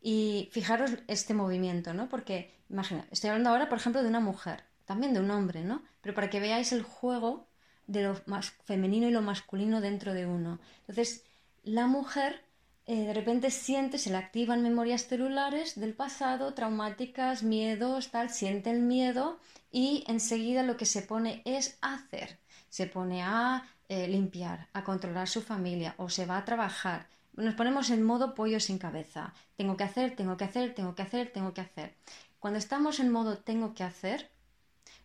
y 0.00 0.48
fijaros 0.52 0.90
este 1.08 1.32
movimiento, 1.34 1.94
¿no? 1.94 2.08
Porque, 2.08 2.52
imagina, 2.68 3.06
estoy 3.10 3.30
hablando 3.30 3.50
ahora, 3.50 3.68
por 3.68 3.78
ejemplo, 3.78 4.02
de 4.02 4.08
una 4.08 4.20
mujer, 4.20 4.64
también 4.84 5.14
de 5.14 5.20
un 5.20 5.30
hombre, 5.30 5.64
¿no? 5.64 5.82
Pero 6.02 6.14
para 6.14 6.28
que 6.28 6.40
veáis 6.40 6.72
el 6.72 6.82
juego 6.82 7.46
de 7.86 8.02
lo 8.02 8.20
más 8.26 8.50
femenino 8.64 9.08
y 9.08 9.12
lo 9.12 9.22
masculino 9.22 9.80
dentro 9.80 10.12
de 10.12 10.26
uno. 10.26 10.58
Entonces, 10.80 11.24
la 11.62 11.86
mujer 11.86 12.42
eh, 12.86 13.06
de 13.06 13.14
repente 13.14 13.50
siente, 13.50 13.96
se 13.96 14.10
le 14.10 14.18
activan 14.18 14.62
memorias 14.62 15.06
celulares 15.06 15.80
del 15.80 15.94
pasado, 15.94 16.52
traumáticas, 16.52 17.42
miedos, 17.42 18.10
tal, 18.10 18.28
siente 18.28 18.70
el 18.70 18.80
miedo 18.80 19.38
y 19.74 20.04
enseguida 20.06 20.62
lo 20.62 20.76
que 20.76 20.86
se 20.86 21.02
pone 21.02 21.42
es 21.44 21.78
hacer. 21.80 22.38
Se 22.68 22.86
pone 22.86 23.24
a 23.24 23.66
eh, 23.88 24.06
limpiar, 24.06 24.68
a 24.72 24.84
controlar 24.84 25.28
su 25.28 25.42
familia 25.42 25.96
o 25.98 26.08
se 26.08 26.26
va 26.26 26.38
a 26.38 26.44
trabajar. 26.44 27.08
Nos 27.34 27.56
ponemos 27.56 27.90
en 27.90 28.04
modo 28.04 28.36
pollo 28.36 28.60
sin 28.60 28.78
cabeza. 28.78 29.34
Tengo 29.56 29.76
que 29.76 29.82
hacer, 29.82 30.14
tengo 30.14 30.36
que 30.36 30.44
hacer, 30.44 30.74
tengo 30.74 30.94
que 30.94 31.02
hacer, 31.02 31.32
tengo 31.32 31.52
que 31.52 31.60
hacer. 31.60 31.96
Cuando 32.38 32.60
estamos 32.60 33.00
en 33.00 33.10
modo 33.10 33.38
tengo 33.38 33.74
que 33.74 33.82
hacer, 33.82 34.30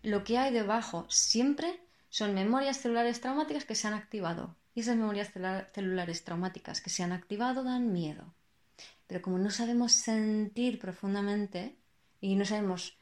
lo 0.03 0.23
que 0.23 0.37
hay 0.37 0.53
debajo 0.53 1.07
siempre 1.09 1.81
son 2.09 2.35
memorias 2.35 2.77
celulares 2.77 3.21
traumáticas 3.21 3.65
que 3.65 3.73
se 3.73 3.87
han 3.87 3.95
activado 3.95 4.55
y 4.75 4.81
esas 4.81 4.97
memorias 4.97 5.31
celulares 5.73 6.23
traumáticas 6.23 6.79
que 6.79 6.91
se 6.91 7.01
han 7.01 7.11
activado 7.11 7.63
dan 7.63 7.91
miedo. 7.91 8.35
Pero 9.07 9.23
como 9.23 9.39
no 9.39 9.49
sabemos 9.49 9.93
sentir 9.93 10.77
profundamente 10.77 11.75
y 12.21 12.35
no 12.35 12.45
sabemos 12.45 12.98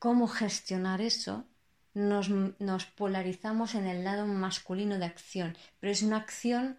cómo 0.00 0.26
gestionar 0.26 1.00
eso, 1.00 1.44
nos, 1.94 2.84
polarizamos 2.96 3.76
en 3.76 3.86
el 3.86 4.02
lado 4.02 4.26
masculino 4.26 4.98
de 4.98 5.04
acción. 5.04 5.56
Pero 5.78 5.92
es 5.92 6.02
una 6.02 6.16
acción 6.16 6.76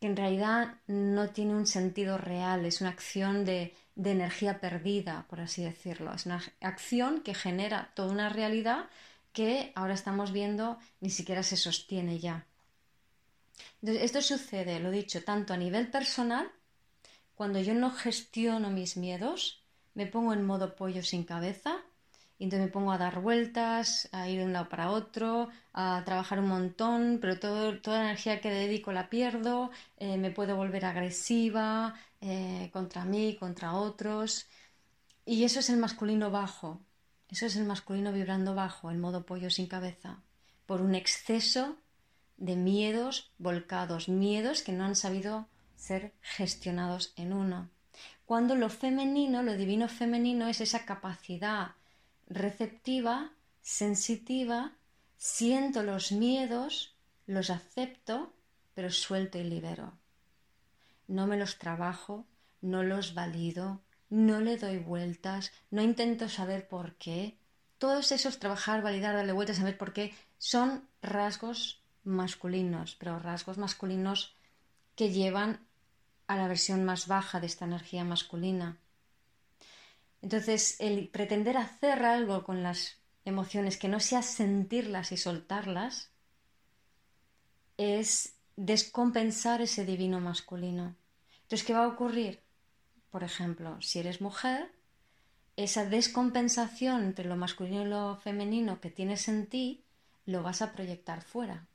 que 0.00 0.08
en 0.08 0.16
realidad 0.16 0.74
no 0.88 1.28
tiene 1.28 1.54
un 1.54 1.68
sentido 1.68 2.18
real, 2.18 2.66
es 2.66 2.80
una 2.80 2.90
acción 2.90 3.44
de, 3.44 3.76
energía 3.94 4.58
perdida, 4.58 5.26
por 5.28 5.40
así 5.40 5.62
decirlo. 5.62 6.12
Es 6.12 6.26
una 6.26 6.42
acción 6.60 7.20
que 7.20 7.34
genera 7.34 7.92
toda 7.94 8.10
una 8.10 8.28
realidad 8.28 8.86
que 9.32 9.70
ahora 9.76 9.94
estamos 9.94 10.32
viendo 10.32 10.78
ni 11.00 11.10
siquiera 11.10 11.44
se 11.44 11.56
sostiene 11.56 12.18
ya 12.18 12.44
esto 13.82 14.22
sucede, 14.22 14.80
lo 14.80 14.90
dicho, 14.90 15.24
tanto 15.24 15.52
a 15.52 15.56
nivel 15.56 15.90
personal, 15.90 16.50
cuando 17.34 17.60
yo 17.60 17.74
no 17.74 17.90
gestiono 17.90 18.70
mis 18.70 18.96
miedos, 18.96 19.62
me 19.94 20.06
pongo 20.06 20.32
en 20.32 20.44
modo 20.44 20.76
pollo 20.76 21.02
sin 21.02 21.24
cabeza, 21.24 21.76
y 22.42 22.46
entonces 22.46 22.66
me 22.66 22.72
pongo 22.72 22.90
a 22.90 22.98
dar 22.98 23.20
vueltas, 23.20 24.08
a 24.10 24.28
ir 24.28 24.40
de 24.40 24.44
un 24.44 24.52
lado 24.52 24.68
para 24.68 24.90
otro, 24.90 25.48
a 25.72 26.02
trabajar 26.04 26.40
un 26.40 26.48
montón, 26.48 27.18
pero 27.20 27.38
toda 27.38 27.98
la 27.98 28.04
energía 28.06 28.40
que 28.40 28.50
dedico 28.50 28.90
la 28.90 29.08
pierdo, 29.08 29.70
eh, 29.96 30.16
me 30.16 30.32
puedo 30.32 30.56
volver 30.56 30.84
agresiva 30.84 31.94
eh, 32.20 32.68
contra 32.72 33.04
mí, 33.04 33.36
contra 33.38 33.74
otros. 33.74 34.48
Y 35.24 35.44
eso 35.44 35.60
es 35.60 35.70
el 35.70 35.76
masculino 35.76 36.32
bajo, 36.32 36.80
eso 37.28 37.46
es 37.46 37.54
el 37.54 37.64
masculino 37.64 38.12
vibrando 38.12 38.56
bajo, 38.56 38.90
el 38.90 38.98
modo 38.98 39.24
pollo 39.24 39.48
sin 39.48 39.68
cabeza, 39.68 40.18
por 40.66 40.80
un 40.80 40.96
exceso 40.96 41.76
de 42.38 42.56
miedos 42.56 43.30
volcados, 43.38 44.08
miedos 44.08 44.62
que 44.62 44.72
no 44.72 44.84
han 44.84 44.96
sabido 44.96 45.46
ser 45.76 46.12
gestionados 46.20 47.12
en 47.14 47.34
uno. 47.34 47.68
Cuando 48.26 48.56
lo 48.56 48.68
femenino, 48.68 49.44
lo 49.44 49.56
divino 49.56 49.86
femenino 49.86 50.48
es 50.48 50.60
esa 50.60 50.84
capacidad 50.84 51.76
receptiva, 52.28 53.32
sensitiva, 53.60 54.72
siento 55.16 55.82
los 55.82 56.12
miedos, 56.12 56.96
los 57.26 57.50
acepto, 57.50 58.32
pero 58.74 58.90
suelto 58.90 59.38
y 59.38 59.44
libero. 59.44 59.92
No 61.06 61.26
me 61.26 61.36
los 61.36 61.58
trabajo, 61.58 62.26
no 62.60 62.82
los 62.82 63.14
valido, 63.14 63.82
no 64.08 64.40
le 64.40 64.56
doy 64.56 64.78
vueltas, 64.78 65.52
no 65.70 65.82
intento 65.82 66.28
saber 66.28 66.68
por 66.68 66.94
qué. 66.96 67.38
Todos 67.78 68.12
esos 68.12 68.38
trabajar, 68.38 68.82
validar, 68.82 69.14
darle 69.14 69.32
vueltas, 69.32 69.56
saber 69.56 69.76
por 69.76 69.92
qué, 69.92 70.14
son 70.38 70.88
rasgos 71.02 71.82
masculinos, 72.04 72.96
pero 72.98 73.18
rasgos 73.18 73.58
masculinos 73.58 74.36
que 74.96 75.10
llevan 75.10 75.60
a 76.26 76.36
la 76.36 76.48
versión 76.48 76.84
más 76.84 77.06
baja 77.06 77.40
de 77.40 77.46
esta 77.46 77.64
energía 77.64 78.04
masculina. 78.04 78.78
Entonces, 80.22 80.76
el 80.78 81.08
pretender 81.08 81.56
hacer 81.56 82.04
algo 82.04 82.44
con 82.44 82.62
las 82.62 82.98
emociones 83.24 83.76
que 83.76 83.88
no 83.88 84.00
sea 84.00 84.22
sentirlas 84.22 85.12
y 85.12 85.16
soltarlas, 85.16 86.10
es 87.76 88.36
descompensar 88.56 89.60
ese 89.60 89.84
divino 89.84 90.20
masculino. 90.20 90.94
Entonces, 91.42 91.64
¿qué 91.66 91.74
va 91.74 91.84
a 91.84 91.88
ocurrir? 91.88 92.40
Por 93.10 93.24
ejemplo, 93.24 93.80
si 93.82 93.98
eres 93.98 94.20
mujer, 94.20 94.70
esa 95.56 95.84
descompensación 95.84 97.04
entre 97.04 97.24
lo 97.24 97.36
masculino 97.36 97.82
y 97.82 97.88
lo 97.88 98.16
femenino 98.16 98.80
que 98.80 98.90
tienes 98.90 99.28
en 99.28 99.46
ti, 99.46 99.84
lo 100.24 100.42
vas 100.42 100.62
a 100.62 100.72
proyectar 100.72 101.22
fuera. 101.22 101.66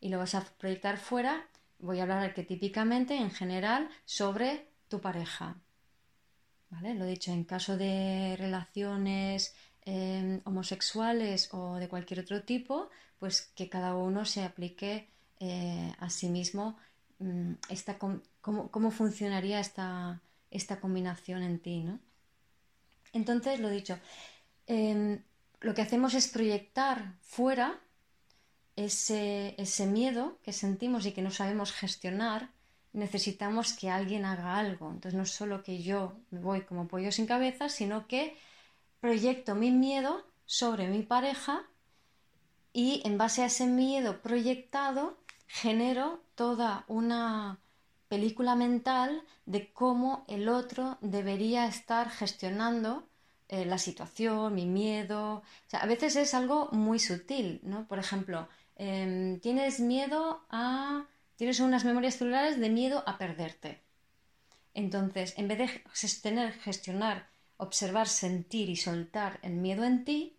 Y 0.00 0.10
lo 0.10 0.18
vas 0.18 0.34
a 0.34 0.44
proyectar 0.44 0.98
fuera, 0.98 1.48
voy 1.78 1.98
a 1.98 2.02
hablar 2.02 2.22
arquetípicamente, 2.22 3.16
en 3.16 3.30
general, 3.30 3.88
sobre 4.04 4.68
tu 4.88 5.00
pareja. 5.00 5.56
Lo 6.70 7.06
dicho, 7.06 7.32
en 7.32 7.44
caso 7.44 7.76
de 7.76 8.36
relaciones 8.38 9.54
em, 9.84 10.40
homosexuales 10.44 11.48
o 11.52 11.76
de 11.76 11.88
cualquier 11.88 12.20
otro 12.20 12.42
tipo, 12.42 12.90
pues 13.18 13.50
que 13.56 13.68
cada 13.68 13.96
uno 13.96 14.24
se 14.24 14.44
aplique 14.44 15.08
eh, 15.40 15.92
a 15.98 16.10
sí 16.10 16.28
mismo 16.28 16.76
mm, 17.18 17.52
esta, 17.70 17.98
cómo, 17.98 18.90
funcionaría 18.90 19.60
esta, 19.60 20.20
esta 20.50 20.80
combinación 20.80 21.42
en 21.42 21.58
ti, 21.58 21.84
¿no? 21.84 22.00
Entonces, 23.12 23.60
lo 23.60 23.70
dicho, 23.70 23.98
em, 24.66 25.22
lo 25.60 25.74
que 25.74 25.82
hacemos 25.82 26.14
es 26.14 26.28
proyectar 26.28 27.14
fuera 27.22 27.80
ese, 28.76 29.54
ese, 29.58 29.86
miedo 29.86 30.38
que 30.42 30.52
sentimos 30.52 31.06
y 31.06 31.12
que 31.12 31.22
no 31.22 31.30
sabemos 31.30 31.72
gestionar, 31.72 32.50
necesitamos 32.98 33.72
que 33.72 33.90
alguien 33.90 34.24
haga 34.24 34.56
algo. 34.56 34.90
Entonces, 34.90 35.14
no 35.14 35.26
solo 35.26 35.62
que 35.62 35.82
yo 35.82 36.14
me 36.30 36.40
voy 36.40 36.62
como 36.62 36.88
pollo 36.88 37.12
sin 37.12 37.26
cabeza, 37.26 37.68
sino 37.68 38.06
que 38.06 38.36
proyecto 39.00 39.54
mi 39.54 39.70
miedo 39.70 40.24
sobre 40.46 40.88
mi 40.88 41.02
pareja 41.02 41.62
y 42.72 43.02
en 43.04 43.18
base 43.18 43.42
a 43.42 43.46
ese 43.46 43.66
miedo 43.66 44.20
proyectado 44.20 45.18
genero 45.46 46.20
toda 46.34 46.84
una 46.88 47.58
película 48.08 48.54
mental 48.54 49.22
de 49.46 49.72
cómo 49.72 50.24
el 50.28 50.48
otro 50.48 50.98
debería 51.00 51.66
estar 51.66 52.10
gestionando 52.10 53.08
eh, 53.48 53.64
la 53.64 53.78
situación, 53.78 54.54
mi 54.54 54.66
miedo. 54.66 55.42
a 55.72 55.86
veces 55.86 56.16
es 56.16 56.34
algo 56.34 56.68
muy 56.72 56.98
sutil, 56.98 57.60
¿no? 57.62 57.86
Por 57.86 57.98
ejemplo, 57.98 58.48
em, 58.76 59.40
tienes 59.40 59.80
miedo 59.80 60.42
a. 60.50 61.06
tienes 61.38 61.60
unas 61.60 61.84
memorias 61.84 62.18
celulares 62.18 62.58
de 62.58 62.68
miedo 62.68 63.04
a 63.06 63.16
perderte. 63.16 63.80
Entonces, 64.74 65.34
en 65.38 65.46
vez 65.46 65.58
de 65.58 66.20
tener, 66.20 66.52
gestionar, 66.52 67.30
observar, 67.56 68.08
sentir 68.08 68.68
y 68.68 68.74
soltar 68.76 69.38
el 69.42 69.52
miedo 69.52 69.84
en 69.84 70.04
ti, 70.04 70.36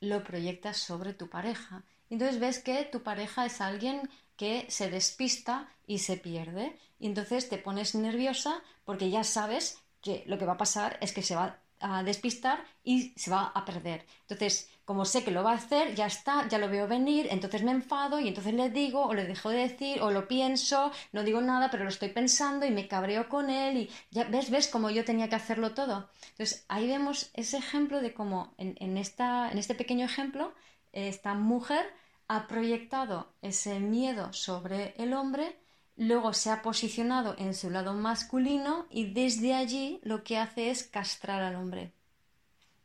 lo 0.00 0.24
proyectas 0.24 0.78
sobre 0.78 1.14
tu 1.14 1.30
pareja. 1.30 1.84
Entonces 2.10 2.40
ves 2.40 2.58
que 2.58 2.84
tu 2.84 3.04
pareja 3.04 3.46
es 3.46 3.60
alguien 3.60 4.10
que 4.36 4.66
se 4.68 4.90
despista 4.90 5.68
y 5.86 5.98
se 5.98 6.16
pierde. 6.16 6.78
Y 6.98 7.06
entonces 7.06 7.48
te 7.48 7.58
pones 7.58 7.94
nerviosa 7.94 8.60
porque 8.84 9.10
ya 9.10 9.22
sabes 9.22 9.78
que 10.02 10.24
lo 10.26 10.36
que 10.36 10.46
va 10.46 10.54
a 10.54 10.58
pasar 10.58 10.98
es 11.00 11.12
que 11.12 11.22
se 11.22 11.36
va 11.36 11.60
a 11.84 12.02
despistar 12.02 12.64
y 12.82 13.12
se 13.16 13.30
va 13.30 13.52
a 13.54 13.64
perder. 13.64 14.06
Entonces, 14.22 14.70
como 14.86 15.04
sé 15.04 15.22
que 15.22 15.30
lo 15.30 15.42
va 15.42 15.52
a 15.52 15.56
hacer, 15.56 15.94
ya 15.94 16.06
está, 16.06 16.48
ya 16.48 16.58
lo 16.58 16.68
veo 16.68 16.88
venir, 16.88 17.28
entonces 17.30 17.62
me 17.62 17.72
enfado 17.72 18.20
y 18.20 18.28
entonces 18.28 18.54
le 18.54 18.70
digo 18.70 19.04
o 19.04 19.12
le 19.14 19.24
dejo 19.24 19.50
de 19.50 19.68
decir 19.68 20.00
o 20.02 20.10
lo 20.10 20.26
pienso, 20.26 20.92
no 21.12 21.22
digo 21.22 21.40
nada, 21.42 21.70
pero 21.70 21.84
lo 21.84 21.90
estoy 21.90 22.08
pensando 22.08 22.64
y 22.64 22.70
me 22.70 22.88
cabreo 22.88 23.28
con 23.28 23.50
él 23.50 23.76
y 23.76 23.90
ya 24.10 24.24
ves, 24.24 24.50
ves 24.50 24.68
cómo 24.68 24.88
yo 24.88 25.04
tenía 25.04 25.28
que 25.28 25.36
hacerlo 25.36 25.74
todo. 25.74 26.08
Entonces, 26.30 26.64
ahí 26.68 26.86
vemos 26.86 27.30
ese 27.34 27.58
ejemplo 27.58 28.00
de 28.00 28.14
cómo 28.14 28.54
en, 28.56 28.96
esta, 28.96 29.50
en 29.50 29.58
este 29.58 29.74
pequeño 29.74 30.06
ejemplo, 30.06 30.54
esta 30.92 31.34
mujer 31.34 31.84
ha 32.28 32.46
proyectado 32.46 33.32
ese 33.42 33.78
miedo 33.78 34.32
sobre 34.32 34.94
el 34.96 35.12
hombre, 35.12 35.58
luego 35.96 36.32
se 36.32 36.50
ha 36.50 36.62
posicionado 36.62 37.34
en 37.38 37.54
su 37.54 37.70
lado 37.70 37.94
masculino 37.94 38.86
y 38.90 39.12
desde 39.12 39.54
allí 39.54 40.00
lo 40.02 40.24
que 40.24 40.38
hace 40.38 40.70
es 40.70 40.84
castrar 40.84 41.42
al 41.42 41.56
hombre. 41.56 41.92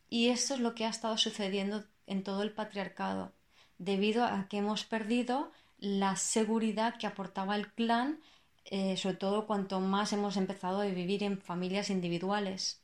Y 0.10 0.30
esto 0.30 0.56
es 0.56 0.60
lo 0.60 0.76
que 0.76 0.86
ha 0.86 0.90
estado 0.90 1.18
sucediendo 1.18 1.84
en 2.08 2.24
todo 2.24 2.42
el 2.44 2.52
patriarcado, 2.52 3.32
debido 3.78 4.26
a 4.26 4.48
que 4.48 4.58
hemos 4.58 4.84
perdido 4.84 5.52
la 5.78 6.16
seguridad 6.16 6.98
que 6.98 7.08
aportaba 7.08 7.56
el 7.56 7.72
clan, 7.72 8.20
eh, 8.66 8.98
sobre 8.98 9.16
todo 9.16 9.48
cuanto 9.48 9.80
más 9.80 10.14
hemos 10.14 10.38
empezado 10.38 10.82
a 10.82 10.86
vivir 10.86 11.24
en 11.24 11.40
familias 11.40 11.90
individuales. 11.90 12.82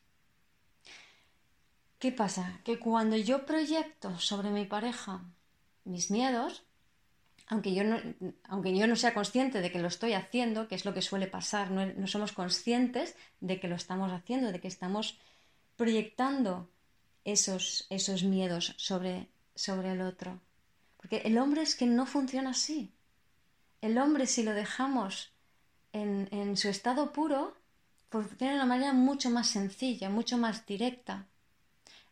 ¿Qué 1.99 2.11
pasa? 2.11 2.61
Que 2.63 2.77
cuando 2.79 3.15
yo 3.17 3.45
proyecto 3.45 4.17
sobre 4.19 4.49
mi 4.49 4.65
pareja 4.65 5.23
mis 5.85 6.11
miedos, 6.11 6.63
aunque 7.47 7.73
yo, 7.73 7.83
no, 7.83 7.97
aunque 8.45 8.75
yo 8.75 8.87
no 8.87 8.95
sea 8.95 9.13
consciente 9.13 9.61
de 9.61 9.71
que 9.71 9.79
lo 9.79 9.87
estoy 9.87 10.13
haciendo, 10.13 10.67
que 10.67 10.75
es 10.75 10.85
lo 10.85 10.93
que 10.93 11.01
suele 11.01 11.27
pasar, 11.27 11.69
no, 11.71 12.07
somos 12.07 12.31
conscientes 12.31 13.15
de 13.39 13.59
que 13.59 13.67
lo 13.67 13.75
estamos 13.75 14.11
haciendo, 14.11 14.51
de 14.51 14.59
que 14.59 14.67
estamos 14.67 15.19
proyectando 15.75 16.69
esos, 17.23 17.85
esos 17.89 18.23
miedos 18.23 18.73
sobre, 18.77 19.29
sobre 19.53 19.91
el 19.91 20.01
otro. 20.01 20.39
Porque 20.97 21.17
el 21.17 21.37
hombre 21.37 21.61
es 21.61 21.75
que 21.75 21.85
no 21.85 22.07
funciona 22.07 22.51
así. 22.51 22.91
El 23.81 23.99
hombre, 23.99 24.25
si 24.25 24.41
lo 24.41 24.53
dejamos 24.53 25.31
en, 25.93 26.27
en 26.31 26.57
su 26.57 26.69
estado 26.69 27.13
puro, 27.13 27.55
funciona 28.09 28.53
de 28.53 28.59
una 28.59 28.65
manera 28.65 28.93
mucho 28.93 29.29
más 29.29 29.47
sencilla, 29.47 30.09
mucho 30.09 30.39
más 30.39 30.65
directa. 30.65 31.27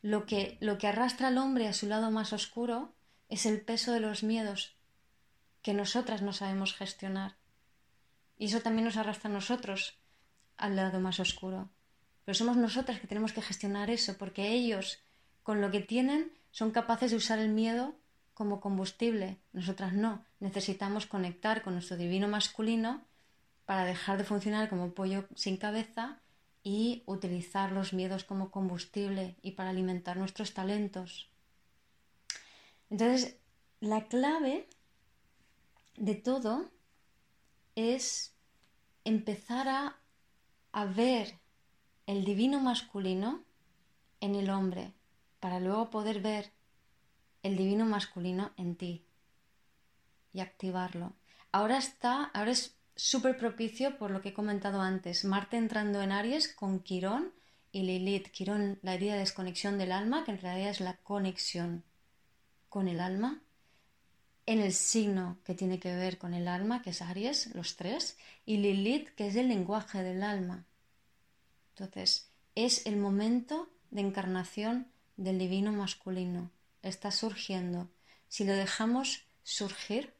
Lo 0.04 0.28
que, 0.28 0.58
lo 0.60 0.78
que 0.78 0.88
arrastra 0.88 1.30
al 1.30 1.40
hombre 1.40 1.68
a 1.68 1.74
su 1.74 1.88
lado 1.88 2.12
más 2.12 2.34
oscuro 2.34 2.94
es 3.30 3.48
el 3.48 3.62
peso 3.62 3.94
de 3.94 4.00
los 4.00 4.22
miedos 4.22 4.76
que 5.64 5.74
nosotras 5.74 6.22
no 6.22 6.34
sabemos 6.34 6.76
gestionar. 6.76 7.36
Y 8.38 8.46
eso 8.46 8.60
también 8.60 8.86
nos 8.86 8.98
arrastra 8.98 9.30
a 9.30 9.34
nosotros 9.34 9.98
al 10.58 10.76
lado 10.76 11.00
más 11.00 11.20
oscuro. 11.20 11.70
Pero 12.26 12.36
somos 12.36 12.58
nosotras 12.58 13.00
que 13.00 13.08
tenemos 13.08 13.34
que 13.34 13.42
gestionar 13.42 13.90
eso, 13.90 14.18
porque 14.18 14.52
ellos, 14.52 15.00
con 15.42 15.62
lo 15.62 15.72
que 15.72 15.80
tienen, 15.80 16.32
son 16.52 16.72
capaces 16.72 17.12
de 17.12 17.18
usar 17.18 17.40
el 17.40 17.50
miedo 17.50 17.96
como 18.34 18.60
combustible. 18.60 19.40
Nosotras 19.54 19.94
no. 19.94 20.24
Necesitamos 20.40 21.06
conectar 21.06 21.64
con 21.64 21.74
nuestro 21.74 21.98
divino 21.98 22.28
masculino 22.28 23.02
para 23.66 23.86
dejar 23.86 24.18
de 24.18 24.26
funcionar 24.26 24.70
como 24.70 24.94
pollo 24.94 25.26
sin 25.36 25.58
cabeza 25.58 26.20
y 26.64 27.04
utilizar 27.06 27.72
los 27.72 27.94
miedos 27.94 28.24
como 28.24 28.52
combustible 28.52 29.36
y 29.42 29.52
para 29.52 29.70
alimentar 29.70 30.18
nuestros 30.18 30.54
talentos. 30.54 31.30
Entonces, 32.90 33.38
la 33.80 34.06
clave 34.08 34.68
de 35.96 36.16
todo 36.16 36.70
es 37.76 38.34
empezar 39.04 39.68
a, 39.68 40.00
a 40.72 40.86
ver 40.86 41.40
el 42.06 42.26
divino 42.26 42.60
masculino 42.60 43.44
en 44.20 44.36
el 44.36 44.50
hombre, 44.50 44.94
para 45.40 45.60
luego 45.60 45.90
poder 45.90 46.22
ver 46.22 46.52
el 47.44 47.58
divino 47.58 47.86
masculino 47.86 48.52
en 48.58 48.76
ti 48.76 49.06
y 50.32 50.40
activarlo. 50.40 51.14
Ahora 51.52 51.78
está, 51.78 52.26
ahora 52.26 52.52
es 52.52 52.76
súper 52.96 53.38
propicio 53.38 53.98
por 53.98 54.12
lo 54.12 54.22
que 54.22 54.30
he 54.30 54.34
comentado 54.34 54.82
antes. 54.82 55.26
Marte 55.26 55.58
entrando 55.58 56.02
en 56.02 56.12
Aries 56.12 56.48
con 56.48 56.80
Quirón 56.80 57.34
y 57.72 57.84
Lilith. 57.84 58.30
Quirón, 58.30 58.80
la 58.82 58.94
herida 58.94 59.14
de 59.14 59.20
desconexión 59.20 59.78
del 59.78 59.92
alma, 59.92 60.24
que 60.24 60.32
en 60.32 60.40
realidad 60.40 60.70
es 60.70 60.80
la 60.80 60.98
conexión 60.98 61.84
con 62.70 62.88
el 62.88 63.00
alma, 63.00 63.42
en 64.46 64.60
el 64.60 64.74
signo 64.74 65.38
que 65.46 65.56
tiene 65.56 65.80
que 65.80 65.96
ver 65.96 66.18
con 66.18 66.34
el 66.34 66.48
alma, 66.48 66.82
que 66.82 66.90
es 66.90 67.02
Aries, 67.02 67.54
los 67.56 67.76
tres, 67.76 68.18
y 68.46 68.58
Lilith, 68.58 69.10
que 69.10 69.28
es 69.28 69.36
el 69.36 69.48
lenguaje 69.48 70.04
del 70.04 70.24
alma. 70.24 70.66
Entonces, 71.70 72.30
es 72.56 72.86
el 72.86 72.98
momento 72.98 73.70
de 73.92 74.02
encarnación 74.02 74.88
del 75.18 75.40
divino 75.40 75.72
masculino. 75.72 76.52
Está 76.82 77.12
surgiendo. 77.12 77.90
Si 78.28 78.44
lo 78.44 78.54
dejamos 78.54 79.24
surgir, 79.44 80.14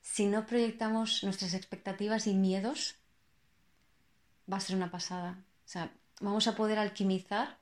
si 0.00 0.26
no 0.26 0.46
proyectamos 0.46 1.24
nuestras 1.24 1.54
expectativas 1.54 2.26
y 2.26 2.34
miedos, 2.34 2.96
va 4.50 4.58
a 4.58 4.60
ser 4.60 4.76
una 4.76 4.90
pasada. 4.90 5.44
O 5.64 5.68
sea, 5.68 5.92
vamos 6.20 6.46
a 6.46 6.54
poder 6.54 6.78
alquimizar 6.78 7.58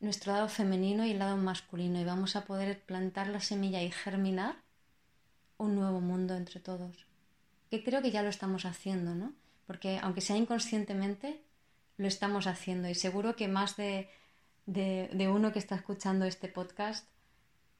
nuestro 0.00 0.32
lado 0.32 0.48
femenino 0.48 1.04
y 1.04 1.12
el 1.12 1.18
lado 1.18 1.36
masculino 1.36 2.00
y 2.00 2.04
vamos 2.04 2.34
a 2.34 2.44
poder 2.44 2.80
plantar 2.80 3.28
la 3.28 3.40
semilla 3.40 3.82
y 3.82 3.90
germinar 3.90 4.56
un 5.62 5.74
nuevo 5.74 6.00
mundo 6.00 6.34
entre 6.34 6.60
todos. 6.60 7.06
Que 7.70 7.82
creo 7.82 8.02
que 8.02 8.10
ya 8.10 8.22
lo 8.22 8.28
estamos 8.28 8.64
haciendo, 8.64 9.14
¿no? 9.14 9.32
Porque 9.66 9.98
aunque 10.02 10.20
sea 10.20 10.36
inconscientemente, 10.36 11.42
lo 11.96 12.06
estamos 12.08 12.46
haciendo 12.46 12.88
y 12.88 12.94
seguro 12.94 13.36
que 13.36 13.48
más 13.48 13.76
de, 13.76 14.08
de, 14.66 15.28
uno 15.28 15.52
que 15.52 15.58
está 15.58 15.74
escuchando 15.76 16.24
este 16.24 16.48
podcast 16.48 17.06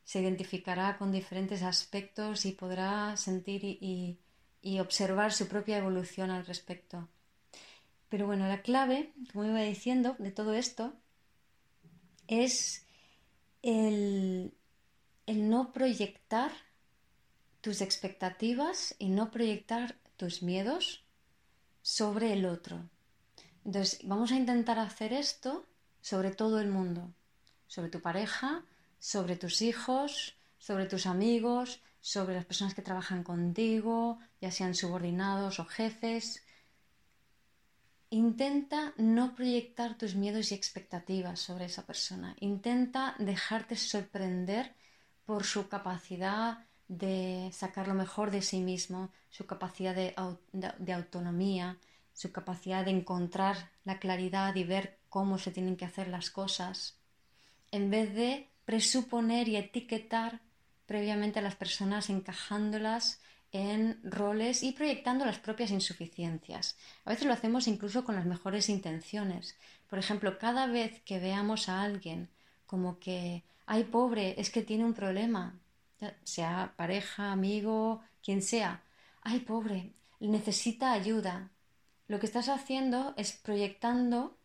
se 0.05 0.21
identificará 0.21 0.99
con 0.99 1.13
diferentes 1.13 1.63
aspectos 1.63 2.45
y 2.47 2.53
podrá 2.53 3.17
sentir 3.17 3.65
y, 3.65 4.19
y 4.61 4.79
observar 4.81 5.33
su 5.33 5.49
propia 5.49 5.79
evolución 5.79 6.31
al 6.31 6.47
respecto. 6.47 7.09
Pero 8.09 8.27
bueno, 8.27 8.47
la 8.47 8.63
clave, 8.63 9.13
como 9.33 9.45
iba 9.45 9.61
diciendo, 9.61 10.17
de 10.19 10.31
todo 10.31 10.55
esto 10.55 10.95
es 12.29 12.87
el, 13.63 14.55
no 15.27 15.73
proyectar 15.73 16.53
tus 17.63 17.81
expectativas 17.81 18.95
y 18.99 19.09
no 19.09 19.31
proyectar 19.31 19.97
tus 20.17 20.43
miedos 20.43 21.05
sobre 21.81 22.35
el 22.35 22.45
otro. 22.45 22.91
Entonces, 23.65 24.01
vamos 24.03 24.33
a 24.33 24.37
intentar 24.37 24.79
hacer 24.79 25.13
esto 25.13 25.65
sobre 26.01 26.33
todo 26.33 26.61
el 26.61 26.69
mundo, 26.69 27.15
sobre 27.69 27.89
tu 27.89 28.03
pareja, 28.03 28.65
sobre 28.99 29.37
tus 29.37 29.63
hijos, 29.63 30.37
sobre 30.59 30.87
tus 30.87 31.07
amigos, 31.07 31.81
sobre 32.01 32.35
las 32.35 32.45
personas 32.45 32.75
que 32.75 32.83
trabajan 32.83 33.23
contigo, 33.23 34.19
ya 34.41 34.51
sean 34.51 34.75
subordinados 34.75 35.61
o 35.61 35.65
jefes. 35.65 36.43
Intenta 38.11 38.93
no 38.97 39.37
proyectar 39.37 39.97
tus 39.97 40.17
miedos 40.17 40.51
y 40.51 40.57
expectativas 40.57 41.39
sobre 41.39 41.67
esa 41.67 41.87
persona. 41.87 42.35
Intenta 42.41 43.15
dejarte 43.21 43.77
sorprender 43.77 44.75
por 45.25 45.45
su 45.45 45.69
capacidad 45.69 46.67
de 46.99 47.49
sacar 47.53 47.89
lo 47.89 47.95
mejor 47.95 48.31
de 48.31 48.43
sí 48.43 48.61
mismo, 48.61 49.11
su 49.31 49.47
capacidad 49.47 49.95
de, 49.95 50.15
autonomía, 50.93 51.79
su 52.13 52.33
capacidad 52.33 52.85
de 52.85 52.91
encontrar 52.91 53.71
la 53.85 53.99
claridad 53.99 54.55
y 54.57 54.65
ver 54.65 54.99
cómo 55.09 55.39
se 55.39 55.51
tienen 55.51 55.77
que 55.77 55.87
hacer 55.87 56.09
las 56.09 56.31
cosas, 56.31 56.99
en 57.71 57.91
vez 57.91 58.15
de 58.15 58.49
presuponer 58.67 59.49
y 59.49 59.57
etiquetar 59.57 60.41
previamente 60.85 61.39
a 61.39 61.43
las 61.43 61.57
personas 61.57 62.11
encajándolas 62.11 63.21
en 63.53 63.99
roles 64.05 64.63
y 64.63 64.73
proyectando 64.73 65.25
las 65.25 65.39
propias 65.39 65.71
insuficiencias. 65.71 66.77
A 67.07 67.11
veces 67.11 67.27
lo 67.27 67.33
hacemos 67.33 67.69
incluso 67.69 68.05
con 68.05 68.17
las 68.17 68.27
mejores 68.27 68.69
intenciones. 68.69 69.57
Por 69.89 69.99
ejemplo, 69.99 70.39
cada 70.39 70.67
vez 70.67 71.01
que 71.07 71.19
veamos 71.19 71.71
a 71.71 71.83
alguien 71.83 72.29
como 72.67 72.99
que, 72.99 73.45
ay 73.65 73.85
pobre, 73.85 74.39
es 74.39 74.51
que 74.51 74.63
tiene 74.63 74.85
un 74.85 74.95
problema, 74.95 75.55
sea 76.25 76.75
pareja, 76.77 77.33
amigo, 77.33 78.03
quien 78.23 78.43
sea. 78.43 78.83
Ay, 79.23 79.41
pobre, 79.41 79.93
necesita 80.21 80.93
ayuda. 80.93 81.51
Lo 82.09 82.21
que 82.21 82.27
estás 82.27 82.49
haciendo 82.49 83.15
es 83.17 83.33
proyectando 83.33 84.37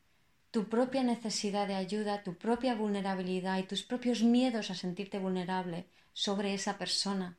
tu 0.51 0.69
propia 0.69 1.03
necesidad 1.03 1.67
de 1.67 1.75
ayuda, 1.75 2.23
tu 2.23 2.35
propia 2.35 2.75
vulnerabilidad 2.75 3.59
y 3.59 3.63
tus 3.63 3.83
propios 3.83 4.23
miedos 4.23 4.71
a 4.71 4.75
sentirte 4.75 5.19
vulnerable 5.19 5.85
sobre 6.13 6.53
esa 6.53 6.77
persona. 6.77 7.37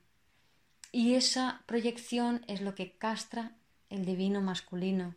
Y 0.93 1.15
esa 1.15 1.63
proyección 1.67 2.45
es 2.47 2.61
lo 2.61 2.75
que 2.75 2.93
castra 2.93 3.53
el 3.91 4.05
divino 4.05 4.41
masculino. 4.41 5.15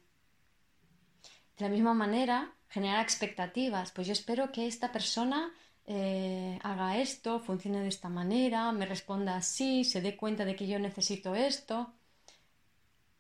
De 1.58 1.66
la 1.66 1.70
misma 1.70 1.94
manera, 1.94 2.54
generar 2.70 3.04
expectativas. 3.04 3.92
Pues 3.92 4.08
yo 4.08 4.14
espero 4.14 4.52
que 4.52 4.66
esta 4.66 4.92
persona 4.92 5.54
eh, 5.94 6.58
haga 6.64 6.98
esto, 7.00 7.42
funcione 7.42 7.82
de 7.82 7.90
esta 7.90 8.08
manera, 8.08 8.72
me 8.72 8.86
responda 8.86 9.36
así, 9.36 9.84
se 9.84 10.00
dé 10.00 10.16
cuenta 10.16 10.46
de 10.46 10.56
que 10.56 10.66
yo 10.66 10.80
necesito 10.80 11.36
esto. 11.36 11.92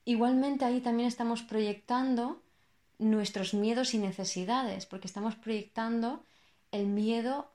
Igualmente 0.06 0.64
ahí 0.64 0.80
también 0.80 1.10
estamos 1.10 1.44
proyectando 1.44 2.42
nuestros 2.98 3.54
miedos 3.54 3.94
y 3.94 3.98
necesidades, 3.98 4.86
porque 4.86 5.08
estamos 5.08 5.36
proyectando 5.36 6.24
el 6.72 6.86
miedo 6.86 7.52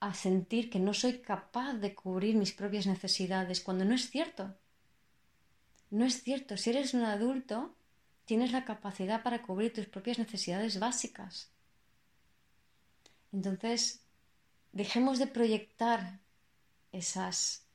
a 0.00 0.14
sentir 0.14 0.68
que 0.68 0.80
no 0.80 0.94
soy 0.94 1.20
capaz 1.20 1.74
de 1.74 1.94
cubrir 1.94 2.34
mis 2.34 2.52
propias 2.52 2.88
necesidades, 2.88 3.60
cuando 3.60 3.84
no 3.84 3.94
es 3.94 4.10
cierto. 4.10 4.52
No 5.90 6.04
es 6.04 6.24
cierto. 6.24 6.56
Si 6.56 6.70
eres 6.70 6.92
un 6.92 7.04
adulto, 7.04 7.76
tienes 8.24 8.50
la 8.50 8.64
capacidad 8.64 9.22
para 9.22 9.42
cubrir 9.42 9.72
tus 9.72 9.86
propias 9.86 10.18
necesidades 10.18 10.80
básicas. 10.80 11.52
Entonces, 13.32 14.05
dejemos 14.76 15.18
de 15.18 15.26
proyectar 15.26 16.20
esas, 16.92 17.66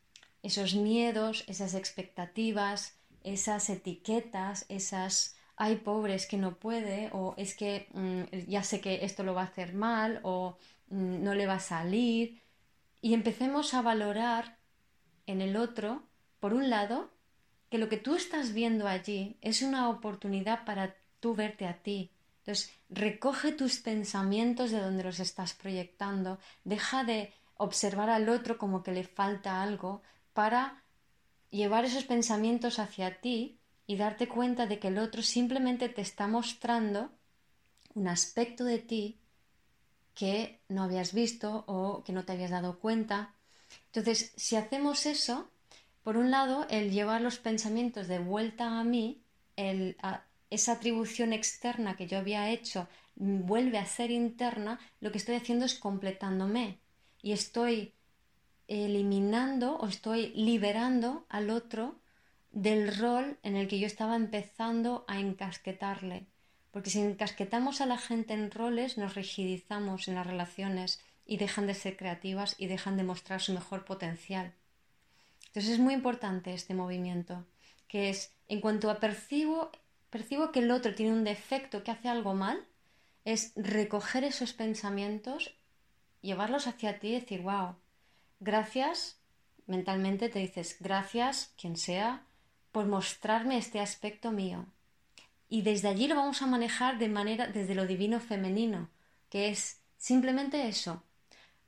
esos 0.44 0.76
miedos, 0.76 1.44
esas 1.48 1.74
expectativas, 1.74 2.96
esas 3.24 3.70
etiquetas, 3.70 4.66
esas 4.70 5.36
hay 5.56 5.78
pobres 5.78 6.28
que 6.28 6.38
no 6.38 6.56
puede 6.56 7.10
o 7.12 7.34
es 7.38 7.56
que 7.56 7.88
mm, 7.94 8.50
ya 8.50 8.64
sé 8.64 8.82
que 8.82 9.04
esto 9.04 9.24
lo 9.24 9.34
va 9.34 9.42
a 9.42 9.46
hacer 9.46 9.74
mal 9.74 10.20
o 10.24 10.58
mm, 10.90 11.24
no 11.24 11.34
le 11.34 11.48
va 11.48 11.56
a 11.56 11.60
salir 11.60 12.40
y 13.02 13.16
empecemos 13.16 13.74
a 13.74 13.82
valorar 13.82 14.58
en 15.26 15.42
el 15.42 15.58
otro, 15.58 16.04
por 16.40 16.54
un 16.54 16.70
lado, 16.70 17.10
que 17.72 17.80
lo 17.80 17.90
que 17.90 17.98
tú 17.98 18.16
estás 18.16 18.54
viendo 18.54 18.88
allí 18.88 19.38
es 19.42 19.64
una 19.64 19.90
oportunidad 19.90 20.66
para 20.66 20.96
tú 21.20 21.34
verte 21.34 21.66
a 21.66 21.82
ti, 21.82 22.12
entonces, 22.42 22.72
recoge 22.90 23.52
tus 23.52 23.80
pensamientos 23.80 24.72
de 24.72 24.80
donde 24.80 25.04
los 25.04 25.20
estás 25.20 25.54
proyectando, 25.54 26.40
deja 26.64 27.04
de 27.04 27.32
observar 27.58 28.10
al 28.10 28.30
otro 28.30 28.58
como 28.58 28.82
que 28.82 28.92
le 28.92 29.04
falta 29.04 29.62
algo 29.62 30.02
para 30.34 30.84
llevar 31.52 31.86
esos 31.86 32.04
pensamientos 32.06 32.80
hacia 32.80 33.22
ti 33.22 33.60
y 33.86 33.96
darte 33.96 34.28
cuenta 34.28 34.66
de 34.66 34.80
que 34.80 34.88
el 34.88 34.98
otro 34.98 35.22
simplemente 35.22 35.88
te 35.88 36.02
está 36.02 36.28
mostrando 36.28 37.12
un 37.94 38.08
aspecto 38.08 38.64
de 38.64 38.80
ti 38.80 39.20
que 40.16 40.62
no 40.68 40.84
habías 40.84 41.14
visto 41.14 41.64
o 41.68 42.04
que 42.04 42.14
no 42.14 42.26
te 42.26 42.32
habías 42.32 42.52
dado 42.52 42.80
cuenta. 42.80 43.36
Entonces, 43.88 44.34
si 44.36 44.56
hacemos 44.56 45.06
eso, 45.06 45.48
por 46.04 46.18
un 46.18 46.32
lado, 46.32 46.66
el 46.70 46.92
llevar 46.92 47.22
los 47.22 47.38
pensamientos 47.38 48.08
de 48.08 48.18
vuelta 48.18 48.80
a 48.80 48.84
mí, 48.84 49.22
el 49.56 49.96
esa 50.52 50.74
atribución 50.74 51.34
externa 51.34 51.96
que 51.96 52.06
yo 52.06 52.20
había 52.20 52.50
hecho 52.52 52.88
vuelve 53.16 53.80
a 53.80 53.86
ser 53.86 54.12
interna, 54.12 54.80
lo 55.00 55.12
que 55.12 55.18
estoy 55.18 55.36
haciendo 55.36 55.66
es 55.66 55.76
completándome 55.76 56.78
y 57.22 57.32
estoy 57.32 57.94
eliminando 58.68 59.78
o 59.78 59.88
estoy 59.88 60.28
liberando 60.36 61.26
al 61.30 61.50
otro 61.50 61.96
del 62.52 62.96
rol 62.96 63.38
en 63.44 63.56
el 63.56 63.68
que 63.68 63.80
yo 63.80 63.88
estaba 63.88 64.16
empezando 64.16 65.06
a 65.08 65.20
encasquetarle. 65.20 66.28
Porque 66.72 66.90
si 66.90 67.00
encasquetamos 67.00 67.82
a 67.82 67.86
la 67.86 67.98
gente 67.98 68.34
en 68.34 68.52
roles, 68.52 68.98
nos 68.98 69.16
rigidizamos 69.16 70.08
en 70.08 70.16
las 70.16 70.28
relaciones 70.28 71.02
y 71.26 71.38
dejan 71.38 71.68
de 71.68 71.74
ser 71.74 71.98
creativas 71.98 72.56
y 72.58 72.68
dejan 72.68 72.98
de 72.98 73.04
mostrar 73.04 73.42
su 73.42 73.54
mejor 73.54 73.86
potencial. 73.86 74.54
Entonces 75.48 75.74
es 75.74 75.80
muy 75.80 75.94
importante 75.94 76.54
este 76.54 76.74
movimiento, 76.74 77.46
que 77.88 78.10
es 78.10 78.34
en 78.48 78.62
cuanto 78.62 78.90
a 78.90 79.00
percibo 80.12 80.52
que 80.52 80.60
el 80.60 80.70
otro 80.70 80.94
tiene 80.94 81.14
un 81.14 81.24
defecto, 81.24 81.84
que 81.84 81.90
hace 81.90 82.10
algo 82.10 82.36
mal, 82.36 82.68
es 83.26 83.54
recoger 83.56 84.24
esos 84.24 84.54
pensamientos, 84.54 85.56
llevarlos 86.22 86.68
hacia 86.68 87.00
ti 87.00 87.08
y 87.08 87.20
decir, 87.20 87.42
wow, 87.42 87.76
gracias, 88.40 89.20
mentalmente 89.66 90.30
te 90.30 90.40
dices, 90.40 90.78
gracias, 90.80 91.54
quien 91.60 91.78
sea, 91.78 92.26
por 92.72 92.86
mostrarme 92.86 93.58
este 93.58 93.80
aspecto 93.80 94.32
mío. 94.32 94.66
Y 95.50 95.64
desde 95.64 95.88
allí 95.88 96.08
lo 96.08 96.16
vamos 96.16 96.42
a 96.42 96.48
manejar 96.48 96.98
de 96.98 97.10
manera 97.10 97.48
desde 97.48 97.76
lo 97.76 97.88
divino 97.88 98.20
femenino, 98.20 98.90
que 99.30 99.50
es 99.50 99.82
simplemente 99.98 100.68
eso. 100.68 101.04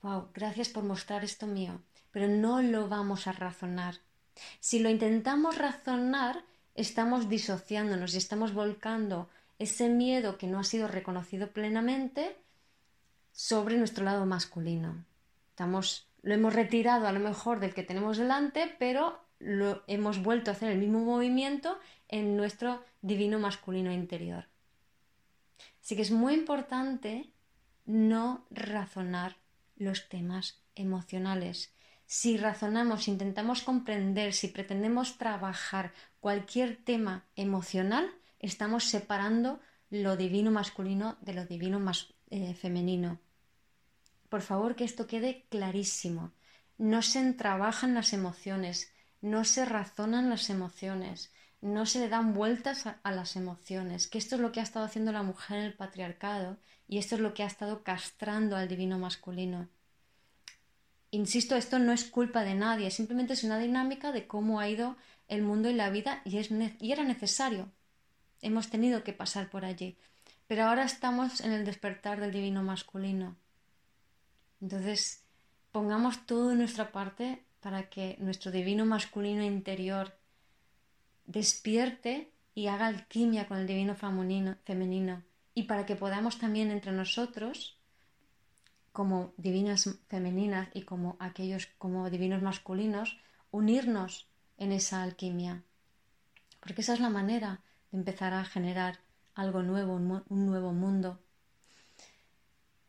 Wow, 0.02 0.30
gracias 0.34 0.70
por 0.70 0.84
mostrar 0.84 1.24
esto 1.24 1.48
mío, 1.48 1.82
pero 2.12 2.28
no 2.28 2.62
lo 2.62 2.88
vamos 2.90 3.28
a 3.28 3.32
razonar. 3.32 4.00
Si 4.60 4.80
lo 4.80 4.90
intentamos 4.90 5.58
razonar, 5.58 6.44
estamos 6.76 7.30
disociándonos 7.30 8.14
y 8.14 8.18
estamos 8.18 8.54
volcando 8.54 9.30
ese 9.60 9.90
miedo 9.90 10.38
que 10.38 10.48
no 10.48 10.60
ha 10.60 10.64
sido 10.64 10.88
reconocido 10.88 11.52
plenamente 11.52 12.36
sobre 13.32 13.78
nuestro 13.78 14.04
lado 14.04 14.26
masculino. 14.26 15.06
Estamos, 15.50 16.08
lo 16.22 16.34
hemos 16.34 16.54
retirado 16.54 17.08
a 17.08 17.12
lo 17.12 17.20
mejor 17.20 17.60
del 17.60 17.74
que 17.74 17.84
tenemos 17.84 18.18
delante, 18.18 18.76
pero 18.80 19.24
lo 19.40 19.84
hemos 19.88 20.24
vuelto 20.24 20.50
a 20.50 20.54
hacer 20.54 20.72
el 20.72 20.80
mismo 20.80 21.00
movimiento 21.00 21.80
en 22.08 22.38
nuestro 22.38 22.84
divino 23.02 23.40
masculino 23.40 23.92
interior. 23.92 24.48
Así 25.82 25.96
que 25.96 26.02
es 26.02 26.12
muy 26.12 26.34
importante 26.34 27.34
no 27.86 28.46
razonar 28.50 29.36
los 29.76 30.08
temas 30.08 30.62
emocionales. 30.76 31.74
Si 32.06 32.38
razonamos, 32.38 33.08
intentamos 33.08 33.62
comprender, 33.62 34.34
si 34.34 34.48
pretendemos 34.48 35.18
trabajar 35.18 35.92
cualquier 36.24 36.78
tema 36.78 37.26
emocional, 37.36 38.10
estamos 38.40 38.86
separando 38.86 39.60
lo 39.90 40.16
divino 40.16 40.52
masculino 40.52 41.18
de 41.20 41.34
lo 41.34 41.46
divino 41.46 41.84
eh, 42.30 42.54
femenino. 42.54 43.20
Por 44.30 44.42
favor, 44.42 44.78
que 44.78 44.86
esto 44.86 45.06
quede 45.06 45.46
clarísimo. 45.50 46.32
No 46.78 47.02
se 47.02 47.34
trabajan 47.34 47.94
las 47.94 48.14
emociones, 48.14 48.90
no 49.20 49.44
se 49.44 49.66
razonan 49.66 50.30
las 50.30 50.50
emociones, 50.50 51.34
no 51.60 51.86
se 51.86 52.00
le 52.00 52.08
dan 52.08 52.34
vueltas 52.34 52.86
a, 52.88 53.12
las 53.12 53.36
emociones, 53.36 54.08
que 54.08 54.18
esto 54.18 54.36
es 54.36 54.42
lo 54.42 54.54
que 54.54 54.62
ha 54.62 54.64
estado 54.64 54.86
haciendo 54.86 55.12
la 55.12 55.24
mujer 55.24 55.58
en 55.58 55.66
el 55.66 55.74
patriarcado 55.74 56.56
y 56.88 57.00
esto 57.00 57.16
es 57.16 57.22
lo 57.22 57.34
que 57.34 57.44
ha 57.44 57.48
estado 57.48 57.84
castrando 57.84 58.56
al 58.56 58.70
divino 58.70 58.98
masculino. 58.98 59.68
Insisto, 61.12 61.58
esto 61.58 61.80
no 61.80 61.92
es 61.92 62.06
culpa 62.06 62.44
de 62.44 62.56
nadie, 62.56 62.90
simplemente 62.92 63.34
es 63.34 63.44
una 63.44 63.60
dinámica 63.60 64.14
de 64.14 64.26
cómo 64.26 64.62
ha 64.62 64.70
ido 64.70 64.96
el 65.34 65.42
mundo 65.42 65.70
y 65.70 65.74
la 65.74 65.90
vida 65.90 66.22
y, 66.26 66.38
es 66.38 66.50
y 66.52 66.92
era 66.92 67.04
necesario. 67.04 67.72
Hemos 68.42 68.70
tenido 68.70 69.04
que 69.04 69.14
pasar 69.14 69.50
por 69.50 69.66
allí. 69.66 69.98
Pero 70.48 70.66
ahora 70.66 70.84
estamos 70.84 71.42
en 71.42 71.52
el 71.52 71.66
despertar 71.66 72.20
del 72.20 72.32
divino 72.32 72.62
masculino. 72.62 73.36
Entonces, 74.62 75.24
pongamos 75.72 76.26
todo 76.26 76.50
de 76.50 76.56
nuestra 76.56 76.92
parte 76.92 77.44
para 77.60 77.90
que 77.90 78.18
nuestro 78.20 78.52
divino 78.52 78.86
masculino 78.86 79.44
interior 79.44 80.18
despierte 81.26 82.32
y 82.54 82.68
haga 82.68 82.88
alquimia 82.88 83.48
con 83.48 83.58
el 83.58 83.68
divino 83.68 83.96
femenino 83.96 85.24
y 85.56 85.64
para 85.64 85.86
que 85.86 85.96
podamos 85.96 86.40
también 86.40 86.72
entre 86.72 86.92
nosotros 86.92 87.78
como 88.92 89.34
divinas 89.38 89.90
femeninas 90.08 90.70
y 90.74 90.84
como 90.84 91.16
aquellos 91.20 91.68
como 91.78 92.10
divinos 92.10 92.42
masculinos 92.42 93.18
unirnos 93.50 94.28
en 94.58 94.72
esa 94.72 95.04
alquimia 95.04 95.64
porque 96.64 96.82
esa 96.82 96.94
es 96.94 97.02
la 97.02 97.10
manera 97.10 97.62
de 97.92 97.98
empezar 97.98 98.34
a 98.34 98.46
generar 98.46 99.00
algo 99.36 99.64
nuevo, 99.64 99.96
un, 99.96 100.46
nuevo 100.46 100.72
mundo. 100.72 101.20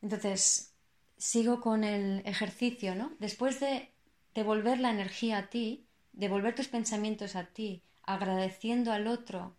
Entonces, 0.01 0.73
sigo 1.17 1.61
con 1.61 1.83
el 1.83 2.23
ejercicio, 2.25 2.95
¿no? 2.95 3.13
Después 3.19 3.59
de 3.59 3.91
devolver 4.33 4.79
la 4.79 4.91
energía 4.91 5.39
a 5.39 5.47
ti, 5.49 5.89
devolver 6.13 6.55
tus 6.55 6.69
pensamientos 6.69 7.35
a 7.35 7.47
ti, 7.47 7.83
agradeciendo 8.05 8.93
al 8.93 9.09
otro 9.09 9.57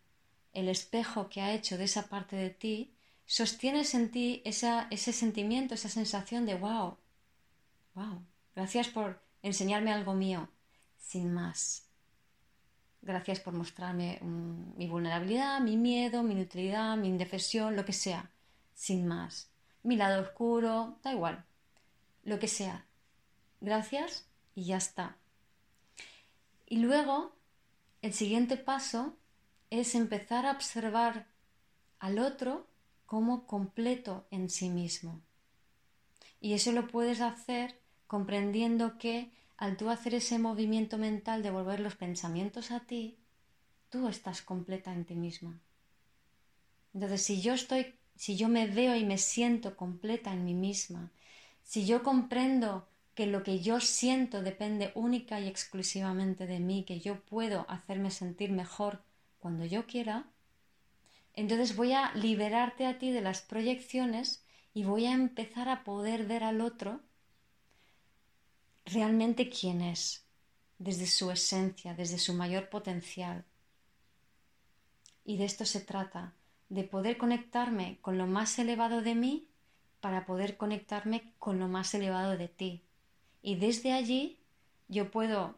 el 0.53 0.69
espejo 0.69 1.27
que 1.27 1.41
ha 1.41 1.53
hecho 1.53 1.77
de 1.77 1.83
esa 1.83 2.07
parte 2.07 2.37
de 2.37 2.51
ti, 2.51 2.93
sostienes 3.25 3.93
en 3.95 4.11
ti 4.11 4.41
ese 4.45 5.11
sentimiento, 5.11 5.73
esa 5.73 5.89
sensación 5.89 6.45
de 6.45 6.55
wow, 6.55 6.97
wow, 7.95 8.21
gracias 8.55 8.87
por 8.87 9.21
enseñarme 9.41 9.91
algo 9.91 10.13
mío, 10.13 10.47
sin 10.97 11.33
más. 11.33 11.84
Gracias 13.05 13.39
por 13.39 13.53
mostrarme 13.53 14.17
mm, 14.19 14.77
mi 14.77 14.87
vulnerabilidad, 14.87 15.61
mi 15.61 15.77
miedo, 15.77 16.23
mi 16.23 16.33
inutilidad, 16.33 16.97
mi 16.97 17.07
indefensión, 17.07 17.75
lo 17.75 17.85
que 17.85 17.93
sea, 17.93 18.31
sin 18.73 19.05
más. 19.05 19.51
Mi 19.83 19.95
lado 19.95 20.23
oscuro, 20.23 20.97
da 21.03 21.13
igual, 21.13 21.45
lo 22.23 22.39
que 22.39 22.47
sea. 22.47 22.87
Gracias 23.61 24.27
y 24.55 24.65
ya 24.65 24.77
está. 24.77 25.17
Y 26.65 26.77
luego, 26.79 27.35
el 28.01 28.11
siguiente 28.13 28.57
paso 28.57 29.15
es 29.69 29.93
empezar 29.93 30.47
a 30.47 30.51
observar 30.53 31.27
al 31.99 32.17
otro 32.17 32.65
como 33.05 33.45
completo 33.45 34.25
en 34.31 34.49
sí 34.49 34.69
mismo. 34.69 35.21
Y 36.41 36.53
eso 36.53 36.71
lo 36.71 36.87
puedes 36.87 37.21
hacer 37.21 37.79
comprendiendo 38.07 38.97
que 38.97 39.31
al 39.57 39.77
tú 39.77 39.89
hacer 39.89 40.13
ese 40.15 40.39
movimiento 40.39 40.97
mental 40.97 41.43
de 41.43 41.51
volver 41.51 41.79
los 41.79 41.95
pensamientos 41.95 42.71
a 42.71 42.81
ti, 42.81 43.17
tú 43.89 44.07
estás 44.07 44.41
completa 44.41 44.93
en 44.93 45.05
ti 45.05 45.15
misma. 45.15 45.59
Entonces, 46.93 47.21
si 47.21 47.41
yo 47.41 47.53
estoy, 47.53 47.93
si 48.15 48.35
yo 48.35 48.47
me 48.47 48.67
veo 48.67 48.95
y 48.95 49.05
me 49.05 49.17
siento 49.17 49.75
completa 49.75 50.31
en 50.33 50.45
mí 50.45 50.53
misma, 50.53 51.11
si 51.63 51.85
yo 51.85 52.03
comprendo 52.03 52.87
que 53.15 53.27
lo 53.27 53.43
que 53.43 53.59
yo 53.59 53.79
siento 53.79 54.41
depende 54.41 54.91
única 54.93 55.39
y 55.39 55.47
exclusivamente 55.47 56.47
de 56.47 56.59
mí, 56.59 56.83
que 56.83 56.99
yo 56.99 57.21
puedo 57.21 57.65
hacerme 57.69 58.11
sentir 58.11 58.51
mejor 58.51 59.01
cuando 59.39 59.65
yo 59.65 59.85
quiera, 59.85 60.25
entonces 61.33 61.75
voy 61.75 61.93
a 61.93 62.13
liberarte 62.13 62.85
a 62.85 62.97
ti 62.97 63.11
de 63.11 63.21
las 63.21 63.41
proyecciones 63.41 64.43
y 64.73 64.83
voy 64.83 65.05
a 65.05 65.13
empezar 65.13 65.69
a 65.69 65.83
poder 65.83 66.25
ver 66.25 66.43
al 66.43 66.61
otro 66.61 67.01
realmente 68.85 69.49
quién 69.49 69.81
es, 69.81 70.25
desde 70.77 71.07
su 71.07 71.31
esencia, 71.31 71.93
desde 71.93 72.17
su 72.17 72.33
mayor 72.33 72.69
potencial. 72.69 73.45
Y 75.23 75.37
de 75.37 75.45
esto 75.45 75.65
se 75.65 75.81
trata, 75.81 76.33
de 76.69 76.83
poder 76.83 77.17
conectarme 77.17 77.99
con 78.01 78.17
lo 78.17 78.27
más 78.27 78.57
elevado 78.59 79.01
de 79.01 79.15
mí 79.15 79.47
para 80.01 80.25
poder 80.25 80.57
conectarme 80.57 81.33
con 81.39 81.59
lo 81.59 81.67
más 81.67 81.93
elevado 81.93 82.37
de 82.37 82.47
ti. 82.47 82.83
Y 83.41 83.55
desde 83.55 83.93
allí 83.93 84.39
yo 84.87 85.09
puedo 85.09 85.57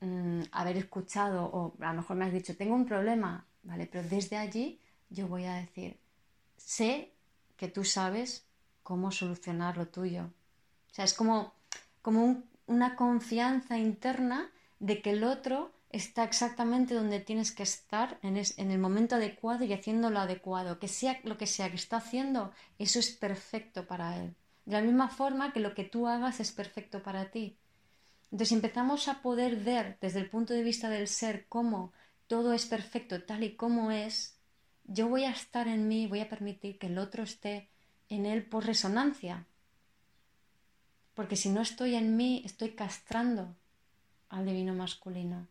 mm, 0.00 0.42
haber 0.52 0.76
escuchado 0.78 1.44
o 1.44 1.74
a 1.80 1.92
lo 1.92 2.00
mejor 2.00 2.16
me 2.16 2.24
has 2.24 2.32
dicho, 2.32 2.56
tengo 2.56 2.74
un 2.74 2.86
problema, 2.86 3.46
¿vale? 3.62 3.86
Pero 3.86 4.08
desde 4.08 4.36
allí 4.36 4.80
yo 5.10 5.28
voy 5.28 5.44
a 5.44 5.54
decir, 5.54 5.98
sé 6.56 7.12
que 7.56 7.68
tú 7.68 7.84
sabes 7.84 8.46
cómo 8.82 9.12
solucionar 9.12 9.76
lo 9.76 9.88
tuyo. 9.88 10.24
O 10.90 10.94
sea, 10.94 11.04
es 11.04 11.14
como, 11.14 11.52
como 12.00 12.24
un 12.24 12.51
una 12.66 12.96
confianza 12.96 13.78
interna 13.78 14.50
de 14.78 15.02
que 15.02 15.10
el 15.10 15.24
otro 15.24 15.72
está 15.90 16.24
exactamente 16.24 16.94
donde 16.94 17.20
tienes 17.20 17.52
que 17.52 17.62
estar 17.62 18.18
en, 18.22 18.36
el 18.36 18.78
momento 18.78 19.16
adecuado 19.16 19.64
y 19.64 19.72
haciendo 19.72 20.10
lo 20.10 20.20
adecuado, 20.20 20.78
que 20.78 20.88
sea 20.88 21.20
lo 21.24 21.36
que 21.36 21.46
sea 21.46 21.68
que 21.68 21.76
está 21.76 21.98
haciendo, 21.98 22.52
eso 22.78 22.98
es 22.98 23.10
perfecto 23.10 23.86
para 23.86 24.16
él. 24.16 24.34
De 24.64 24.72
la 24.72 24.82
misma 24.82 25.08
forma 25.08 25.52
que 25.52 25.60
lo 25.60 25.74
que 25.74 25.84
tú 25.84 26.06
hagas 26.06 26.40
es 26.40 26.50
perfecto 26.52 27.02
para 27.02 27.30
ti. 27.30 27.56
Entonces 28.30 28.52
empezamos 28.52 29.08
a 29.08 29.20
poder 29.20 29.56
ver 29.56 29.98
desde 30.00 30.20
el 30.20 30.30
punto 30.30 30.54
de 30.54 30.62
vista 30.62 30.88
del 30.88 31.08
ser 31.08 31.46
cómo 31.48 31.92
todo 32.26 32.54
es 32.54 32.64
perfecto 32.64 33.22
tal 33.22 33.44
y 33.44 33.56
como 33.56 33.90
es, 33.90 34.38
yo 34.84 35.08
voy 35.08 35.24
a 35.24 35.30
estar 35.30 35.68
en 35.68 35.86
mí, 35.88 36.06
voy 36.06 36.20
a 36.20 36.30
permitir 36.30 36.78
que 36.78 36.86
el 36.86 36.98
otro 36.98 37.24
esté 37.24 37.68
en 38.08 38.24
él 38.24 38.44
por 38.46 38.64
resonancia, 38.64 39.46
porque 41.14 41.36
si 41.36 41.48
no 41.50 41.60
estoy 41.60 41.94
en 41.94 42.16
mí, 42.16 42.42
estoy 42.44 42.70
castrando 42.70 43.54
al 44.30 44.46
divino 44.46 44.74
masculino. 44.74 45.46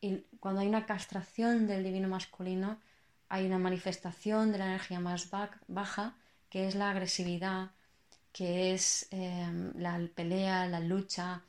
Y 0.00 0.18
cuando 0.40 0.62
hay 0.62 0.68
una 0.68 0.86
castración 0.86 1.66
del 1.66 1.84
divino 1.84 2.08
masculino, 2.08 2.78
hay 3.28 3.46
una 3.46 3.58
manifestación 3.58 4.50
de 4.50 4.58
la 4.58 4.66
energía 4.66 4.98
más 4.98 5.28
baja, 5.68 6.16
que 6.48 6.66
es 6.66 6.74
la 6.74 6.90
agresividad, 6.90 7.70
que 8.32 8.72
es 8.72 9.06
em, 9.10 9.72
la 9.76 10.00
pelea, 10.14 10.66
la 10.66 10.80
lucha, 10.80 11.42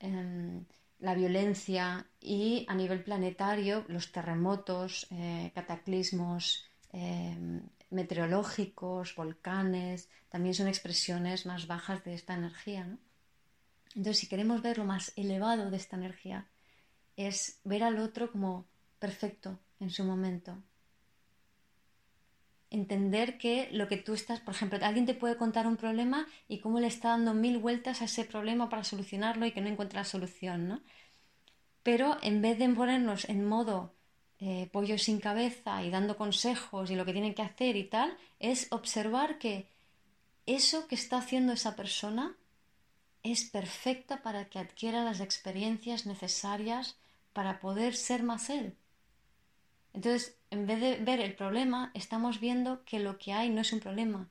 em, 0.00 0.64
la 1.00 1.14
violencia 1.14 2.06
y 2.20 2.64
a 2.68 2.74
nivel 2.74 3.04
planetario 3.04 3.84
los 3.88 4.10
terremotos, 4.10 5.06
eh, 5.10 5.52
cataclismos, 5.54 6.64
em, 6.92 7.60
meteorológicos, 7.90 9.14
volcanes, 9.14 10.08
también 10.28 10.54
son 10.54 10.68
expresiones 10.68 11.46
más 11.46 11.66
bajas 11.66 12.04
de 12.04 12.14
esta 12.14 12.34
energía. 12.34 12.84
¿no? 12.84 12.98
Entonces, 13.94 14.18
si 14.18 14.28
queremos 14.28 14.62
ver 14.62 14.78
lo 14.78 14.84
más 14.84 15.12
elevado 15.16 15.70
de 15.70 15.76
esta 15.76 15.96
energía, 15.96 16.48
es 17.16 17.60
ver 17.64 17.82
al 17.82 17.98
otro 17.98 18.30
como 18.30 18.66
perfecto 18.98 19.58
en 19.80 19.90
su 19.90 20.04
momento. 20.04 20.62
Entender 22.70 23.38
que 23.38 23.70
lo 23.72 23.88
que 23.88 23.96
tú 23.96 24.12
estás, 24.12 24.40
por 24.40 24.54
ejemplo, 24.54 24.78
alguien 24.82 25.06
te 25.06 25.14
puede 25.14 25.38
contar 25.38 25.66
un 25.66 25.78
problema 25.78 26.26
y 26.48 26.60
cómo 26.60 26.80
le 26.80 26.86
está 26.86 27.08
dando 27.08 27.32
mil 27.32 27.58
vueltas 27.58 28.02
a 28.02 28.04
ese 28.04 28.24
problema 28.24 28.68
para 28.68 28.84
solucionarlo 28.84 29.46
y 29.46 29.52
que 29.52 29.62
no 29.62 29.68
encuentra 29.68 30.00
la 30.00 30.04
solución, 30.04 30.68
¿no? 30.68 30.82
Pero 31.82 32.18
en 32.22 32.42
vez 32.42 32.58
de 32.58 32.68
ponernos 32.68 33.26
en 33.28 33.46
modo 33.46 33.94
eh, 34.40 34.70
sin 34.98 35.20
cabeza 35.20 35.82
y 35.82 35.90
dando 35.90 36.16
consejos 36.16 36.90
y 36.90 36.96
lo 36.96 37.04
que 37.04 37.12
tienen 37.12 37.34
que 37.34 37.42
hacer 37.42 37.76
y 37.76 37.84
tal, 37.84 38.16
es 38.38 38.68
observar 38.70 39.38
que 39.38 39.68
eso 40.46 40.86
que 40.86 40.94
está 40.94 41.18
haciendo 41.18 41.52
esa 41.52 41.76
persona 41.76 42.36
es 43.22 43.44
perfecta 43.44 44.22
para 44.22 44.48
que 44.48 44.58
adquiera 44.58 45.04
las 45.04 45.20
experiencias 45.20 46.06
necesarias 46.06 46.96
para 47.32 47.60
poder 47.60 47.94
ser 47.94 48.22
más 48.22 48.48
él. 48.48 48.76
Entonces, 49.92 50.38
en 50.50 50.66
vez 50.66 50.80
de 50.80 50.96
ver 50.96 51.20
el 51.20 51.34
problema, 51.34 51.90
estamos 51.94 52.40
viendo 52.40 52.84
que 52.84 53.00
lo 53.00 53.18
que 53.18 53.32
hay 53.32 53.50
no 53.50 53.60
es 53.60 53.72
un 53.72 53.80
problema, 53.80 54.28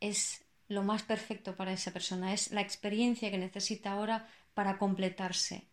es 0.00 0.44
lo 0.68 0.82
más 0.82 1.02
perfecto 1.02 1.56
para 1.56 1.72
esa 1.72 1.92
persona, 1.92 2.34
es 2.34 2.50
la 2.50 2.60
experiencia 2.60 3.30
que 3.30 3.38
necesita 3.38 3.92
ahora 3.92 4.28
para 4.54 4.76
completarse 4.78 5.66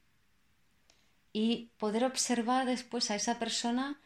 y 1.38 1.69
poder 1.80 2.06
observar 2.06 2.65
después 2.65 3.12
a 3.12 3.15
esa 3.15 3.39
persona 3.39 4.00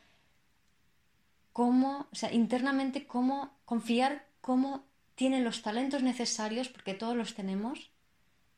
cómo, 1.54 2.08
o 2.12 2.16
sea, 2.16 2.34
internamente 2.34 3.06
cómo 3.06 3.56
confiar 3.66 4.26
cómo 4.42 4.84
tiene 5.14 5.40
los 5.40 5.62
talentos 5.62 6.02
necesarios, 6.02 6.70
porque 6.70 6.96
todos 6.96 7.16
los 7.16 7.36
tenemos, 7.36 7.92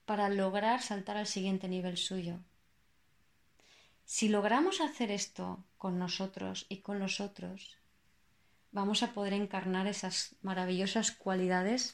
para 0.06 0.30
lograr 0.30 0.82
saltar 0.82 1.18
al 1.18 1.28
siguiente 1.28 1.68
nivel 1.68 1.98
suyo. 1.98 2.40
Si 4.06 4.30
logramos 4.30 4.80
hacer 4.80 5.12
esto 5.12 5.62
con 5.78 6.00
nosotros 6.00 6.66
y 6.70 6.78
con 6.78 6.98
los 6.98 7.20
otros, 7.20 7.78
vamos 8.72 9.04
a 9.04 9.12
poder 9.12 9.34
encarnar 9.34 9.86
esas 9.86 10.38
maravillosas 10.44 11.12
cualidades 11.12 11.94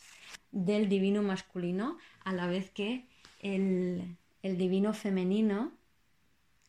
del 0.51 0.89
divino 0.89 1.23
masculino 1.23 1.97
a 2.23 2.33
la 2.33 2.45
vez 2.45 2.69
que 2.69 3.07
el, 3.39 4.15
el 4.43 4.57
divino 4.59 4.93
femenino 4.93 5.71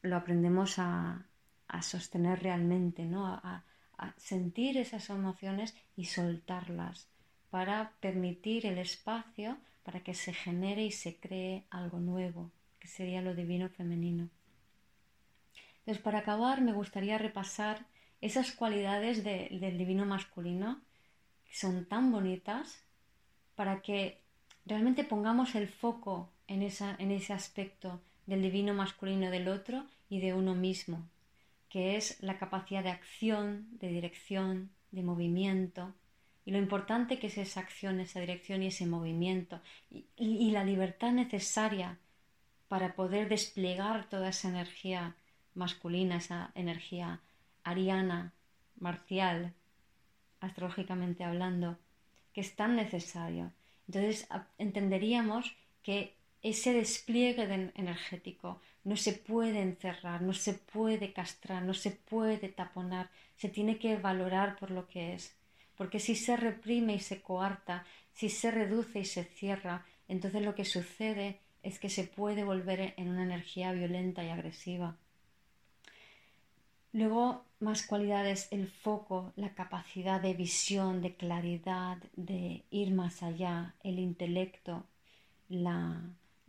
lo 0.09 0.17
aprendemos 0.17 0.79
a, 0.79 1.25
sostener 1.83 2.43
realmente, 2.43 3.05
¿no? 3.05 3.27
A, 3.27 3.65
sentir 4.17 4.77
esas 4.77 5.11
emociones 5.11 5.75
y 5.97 6.05
soltarlas 6.05 7.09
para 7.51 7.93
permitir 8.01 8.65
el 8.65 8.79
espacio 8.79 9.59
para 9.83 10.01
que 10.01 10.15
se 10.15 10.33
genere 10.33 10.85
y 10.85 10.93
se 10.93 11.17
cree 11.17 11.65
algo 11.71 11.99
nuevo, 11.99 12.53
que 12.79 12.87
sería 12.87 13.23
lo 13.23 13.35
divino 13.35 13.69
femenino. 13.69 14.29
Entonces, 15.81 16.03
para 16.03 16.19
acabar, 16.21 16.61
me 16.61 16.73
gustaría 16.73 17.19
repasar 17.19 17.87
esas 18.21 18.53
cualidades 18.53 19.25
del 19.25 19.79
divino 19.79 20.05
masculino, 20.05 20.81
que 21.49 21.55
son 21.57 21.87
tan 21.87 22.13
bonitas, 22.13 22.85
para 23.57 23.81
que 23.81 24.21
realmente 24.67 25.03
pongamos 25.03 25.55
el 25.55 25.69
foco 25.69 26.31
en, 26.47 26.63
esa, 26.63 26.95
en 26.99 27.11
ese 27.11 27.33
aspecto 27.33 28.01
del 28.27 28.43
divino 28.43 28.75
masculino 28.75 29.31
del 29.31 29.49
otro 29.49 29.87
y 30.09 30.21
de 30.21 30.35
uno 30.35 30.55
mismo, 30.55 31.09
que 31.69 31.97
es 31.97 32.23
la 32.23 32.39
capacidad 32.39 32.83
de 32.83 32.91
acción, 32.91 33.69
de 33.79 33.89
dirección, 33.89 34.71
de 34.91 35.03
movimiento, 35.03 35.95
y 36.45 36.51
lo 36.51 36.59
importante 36.59 37.19
que 37.19 37.27
es 37.27 37.37
esa 37.37 37.61
acción, 37.61 38.01
esa 38.01 38.21
dirección 38.21 38.63
y 38.63 38.69
ese 38.69 38.87
movimiento, 38.87 39.61
y, 39.91 40.51
la 40.51 40.65
libertad 40.65 41.13
necesaria 41.13 41.99
para 42.69 42.95
poder 42.95 43.29
desplegar 43.29 44.09
toda 44.09 44.31
esa 44.31 44.49
energía 44.49 45.15
masculina, 45.55 46.17
esa 46.17 46.51
energía 46.55 47.21
ariana, 47.65 48.33
marcial, 48.81 49.53
astrológicamente 50.41 51.23
hablando, 51.23 51.77
que 52.33 52.41
es 52.41 52.57
tan 52.57 52.77
necesario. 52.77 53.53
Entonces 53.87 54.27
entenderíamos 54.57 55.55
que 55.83 56.15
ese 56.43 56.73
despliegue 56.73 57.73
energético 57.75 58.61
no 58.85 58.97
se 58.97 59.13
puede 59.13 59.61
encerrar, 59.61 60.23
no 60.23 60.33
se 60.33 60.55
puede 60.55 61.13
castrar, 61.13 61.63
no 61.63 61.75
se 61.75 61.91
puede 61.91 62.49
taponar, 62.49 63.11
se 63.37 63.49
tiene 63.49 63.79
que 63.79 63.97
valorar 63.97 64.57
por 64.57 64.71
lo 64.71 64.87
que 64.87 65.15
es. 65.15 65.35
Porque 65.77 66.01
si 66.01 66.17
se 66.17 66.37
reprime 66.37 66.95
y 66.95 67.01
se 67.01 67.21
coarta, 67.21 67.85
si 68.13 68.29
se 68.29 68.51
reduce 68.51 69.01
y 69.01 69.05
se 69.05 69.25
cierra, 69.25 69.85
entonces 70.09 70.43
lo 70.43 70.55
que 70.55 70.65
sucede 70.65 71.39
es 71.63 71.79
que 71.79 71.91
se 71.91 72.05
puede 72.05 72.45
volver 72.45 72.95
en 72.97 73.09
una 73.09 73.25
energía 73.25 73.73
violenta 73.73 74.25
y 74.25 74.31
agresiva. 74.31 74.97
Luego, 76.93 77.45
más 77.61 77.87
cualidades, 77.87 78.49
el 78.51 78.69
foco, 78.69 79.33
la 79.37 79.55
capacidad 79.55 80.21
de 80.21 80.35
visión, 80.35 81.03
de 81.03 81.15
claridad, 81.15 81.99
de 82.17 82.65
ir 82.71 82.93
más 82.93 83.23
allá, 83.23 83.75
el 83.85 83.99
intelecto, 83.99 84.87
la, 85.49 86.01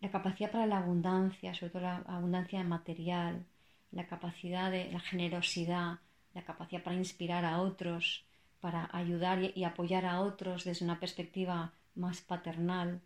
la 0.01 0.11
capacidad 0.11 0.51
para 0.51 0.65
la 0.65 0.77
abundancia, 0.77 1.53
sobre 1.53 1.71
todo 1.71 1.81
la 1.83 1.97
abundancia 2.07 2.63
material, 2.63 3.45
la 3.91 4.07
capacidad 4.07 4.71
de 4.71 4.91
la 4.91 4.99
generosidad, 4.99 5.99
la 6.33 6.43
capacidad 6.43 6.83
para 6.83 6.95
inspirar 6.95 7.43
a 7.45 7.61
otros, 7.61 8.23
para 8.61 8.89
ayudar 8.93 9.39
y 9.55 9.63
apoyar 9.63 10.05
a 10.05 10.21
otros 10.21 10.63
desde 10.63 10.85
una 10.85 10.99
perspectiva 10.99 11.73
más 11.95 12.21
paternal 12.21 13.01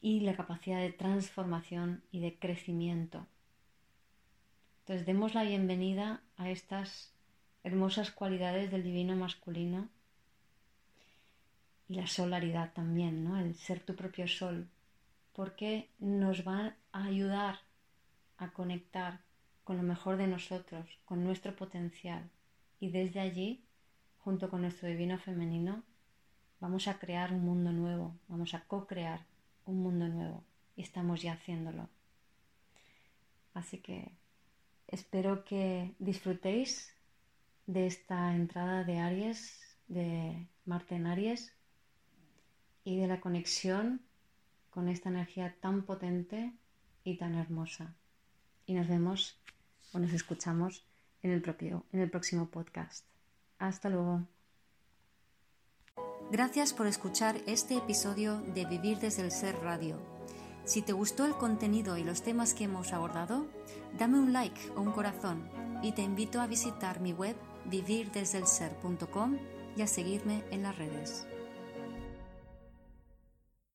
y 0.00 0.20
la 0.20 0.36
capacidad 0.36 0.78
de 0.78 0.92
transformación 0.92 2.02
y 2.12 2.20
de 2.20 2.38
crecimiento. 2.38 3.26
Entonces 4.80 5.04
demos 5.04 5.34
la 5.34 5.42
bienvenida 5.42 6.20
a 6.36 6.50
estas 6.50 7.12
hermosas 7.64 8.12
cualidades 8.12 8.70
del 8.70 8.84
divino 8.84 9.16
masculino 9.16 9.88
y 11.88 11.94
la 11.94 12.06
solaridad 12.06 12.72
también, 12.72 13.24
¿no? 13.24 13.38
El 13.38 13.56
ser 13.56 13.80
tu 13.80 13.96
propio 13.96 14.28
sol, 14.28 14.68
porque 15.36 15.90
nos 15.98 16.48
va 16.48 16.74
a 16.92 17.04
ayudar 17.04 17.58
a 18.38 18.52
conectar 18.52 19.20
con 19.64 19.76
lo 19.76 19.82
mejor 19.82 20.16
de 20.16 20.26
nosotros, 20.26 20.88
con 21.04 21.24
nuestro 21.24 21.54
potencial. 21.54 22.30
Y 22.80 22.90
desde 22.90 23.20
allí, 23.20 23.62
junto 24.16 24.48
con 24.48 24.62
nuestro 24.62 24.88
divino 24.88 25.18
femenino, 25.18 25.82
vamos 26.58 26.88
a 26.88 26.98
crear 26.98 27.34
un 27.34 27.44
mundo 27.44 27.70
nuevo, 27.70 28.16
vamos 28.28 28.54
a 28.54 28.64
co-crear 28.64 29.26
un 29.66 29.82
mundo 29.82 30.08
nuevo. 30.08 30.42
Y 30.74 30.80
estamos 30.80 31.20
ya 31.20 31.34
haciéndolo. 31.34 31.90
Así 33.52 33.76
que 33.78 34.12
espero 34.88 35.44
que 35.44 35.94
disfrutéis 35.98 36.94
de 37.66 37.86
esta 37.86 38.34
entrada 38.34 38.84
de 38.84 39.00
Aries, 39.00 39.76
de 39.86 40.46
Marte 40.64 40.94
en 40.94 41.06
Aries, 41.06 41.52
y 42.84 42.96
de 42.96 43.06
la 43.06 43.20
conexión 43.20 44.05
con 44.76 44.88
esta 44.88 45.08
energía 45.08 45.56
tan 45.58 45.84
potente 45.84 46.52
y 47.02 47.16
tan 47.16 47.34
hermosa. 47.34 47.94
Y 48.66 48.74
nos 48.74 48.86
vemos 48.86 49.40
o 49.94 49.98
nos 49.98 50.12
escuchamos 50.12 50.84
en 51.22 51.30
el, 51.30 51.40
propio, 51.40 51.86
en 51.94 52.00
el 52.00 52.10
próximo 52.10 52.50
podcast. 52.50 53.06
Hasta 53.58 53.88
luego. 53.88 54.26
Gracias 56.30 56.74
por 56.74 56.86
escuchar 56.86 57.36
este 57.46 57.78
episodio 57.78 58.42
de 58.54 58.66
Vivir 58.66 58.98
desde 58.98 59.22
el 59.22 59.30
Ser 59.30 59.56
Radio. 59.60 59.98
Si 60.66 60.82
te 60.82 60.92
gustó 60.92 61.24
el 61.24 61.32
contenido 61.32 61.96
y 61.96 62.04
los 62.04 62.22
temas 62.22 62.52
que 62.52 62.64
hemos 62.64 62.92
abordado, 62.92 63.46
dame 63.98 64.18
un 64.18 64.34
like 64.34 64.60
o 64.76 64.82
un 64.82 64.92
corazón 64.92 65.48
y 65.82 65.92
te 65.92 66.02
invito 66.02 66.38
a 66.42 66.46
visitar 66.46 67.00
mi 67.00 67.14
web 67.14 67.34
vivirdesdelser.com 67.64 69.38
y 69.74 69.80
a 69.80 69.86
seguirme 69.86 70.44
en 70.50 70.64
las 70.64 70.76
redes. 70.76 71.26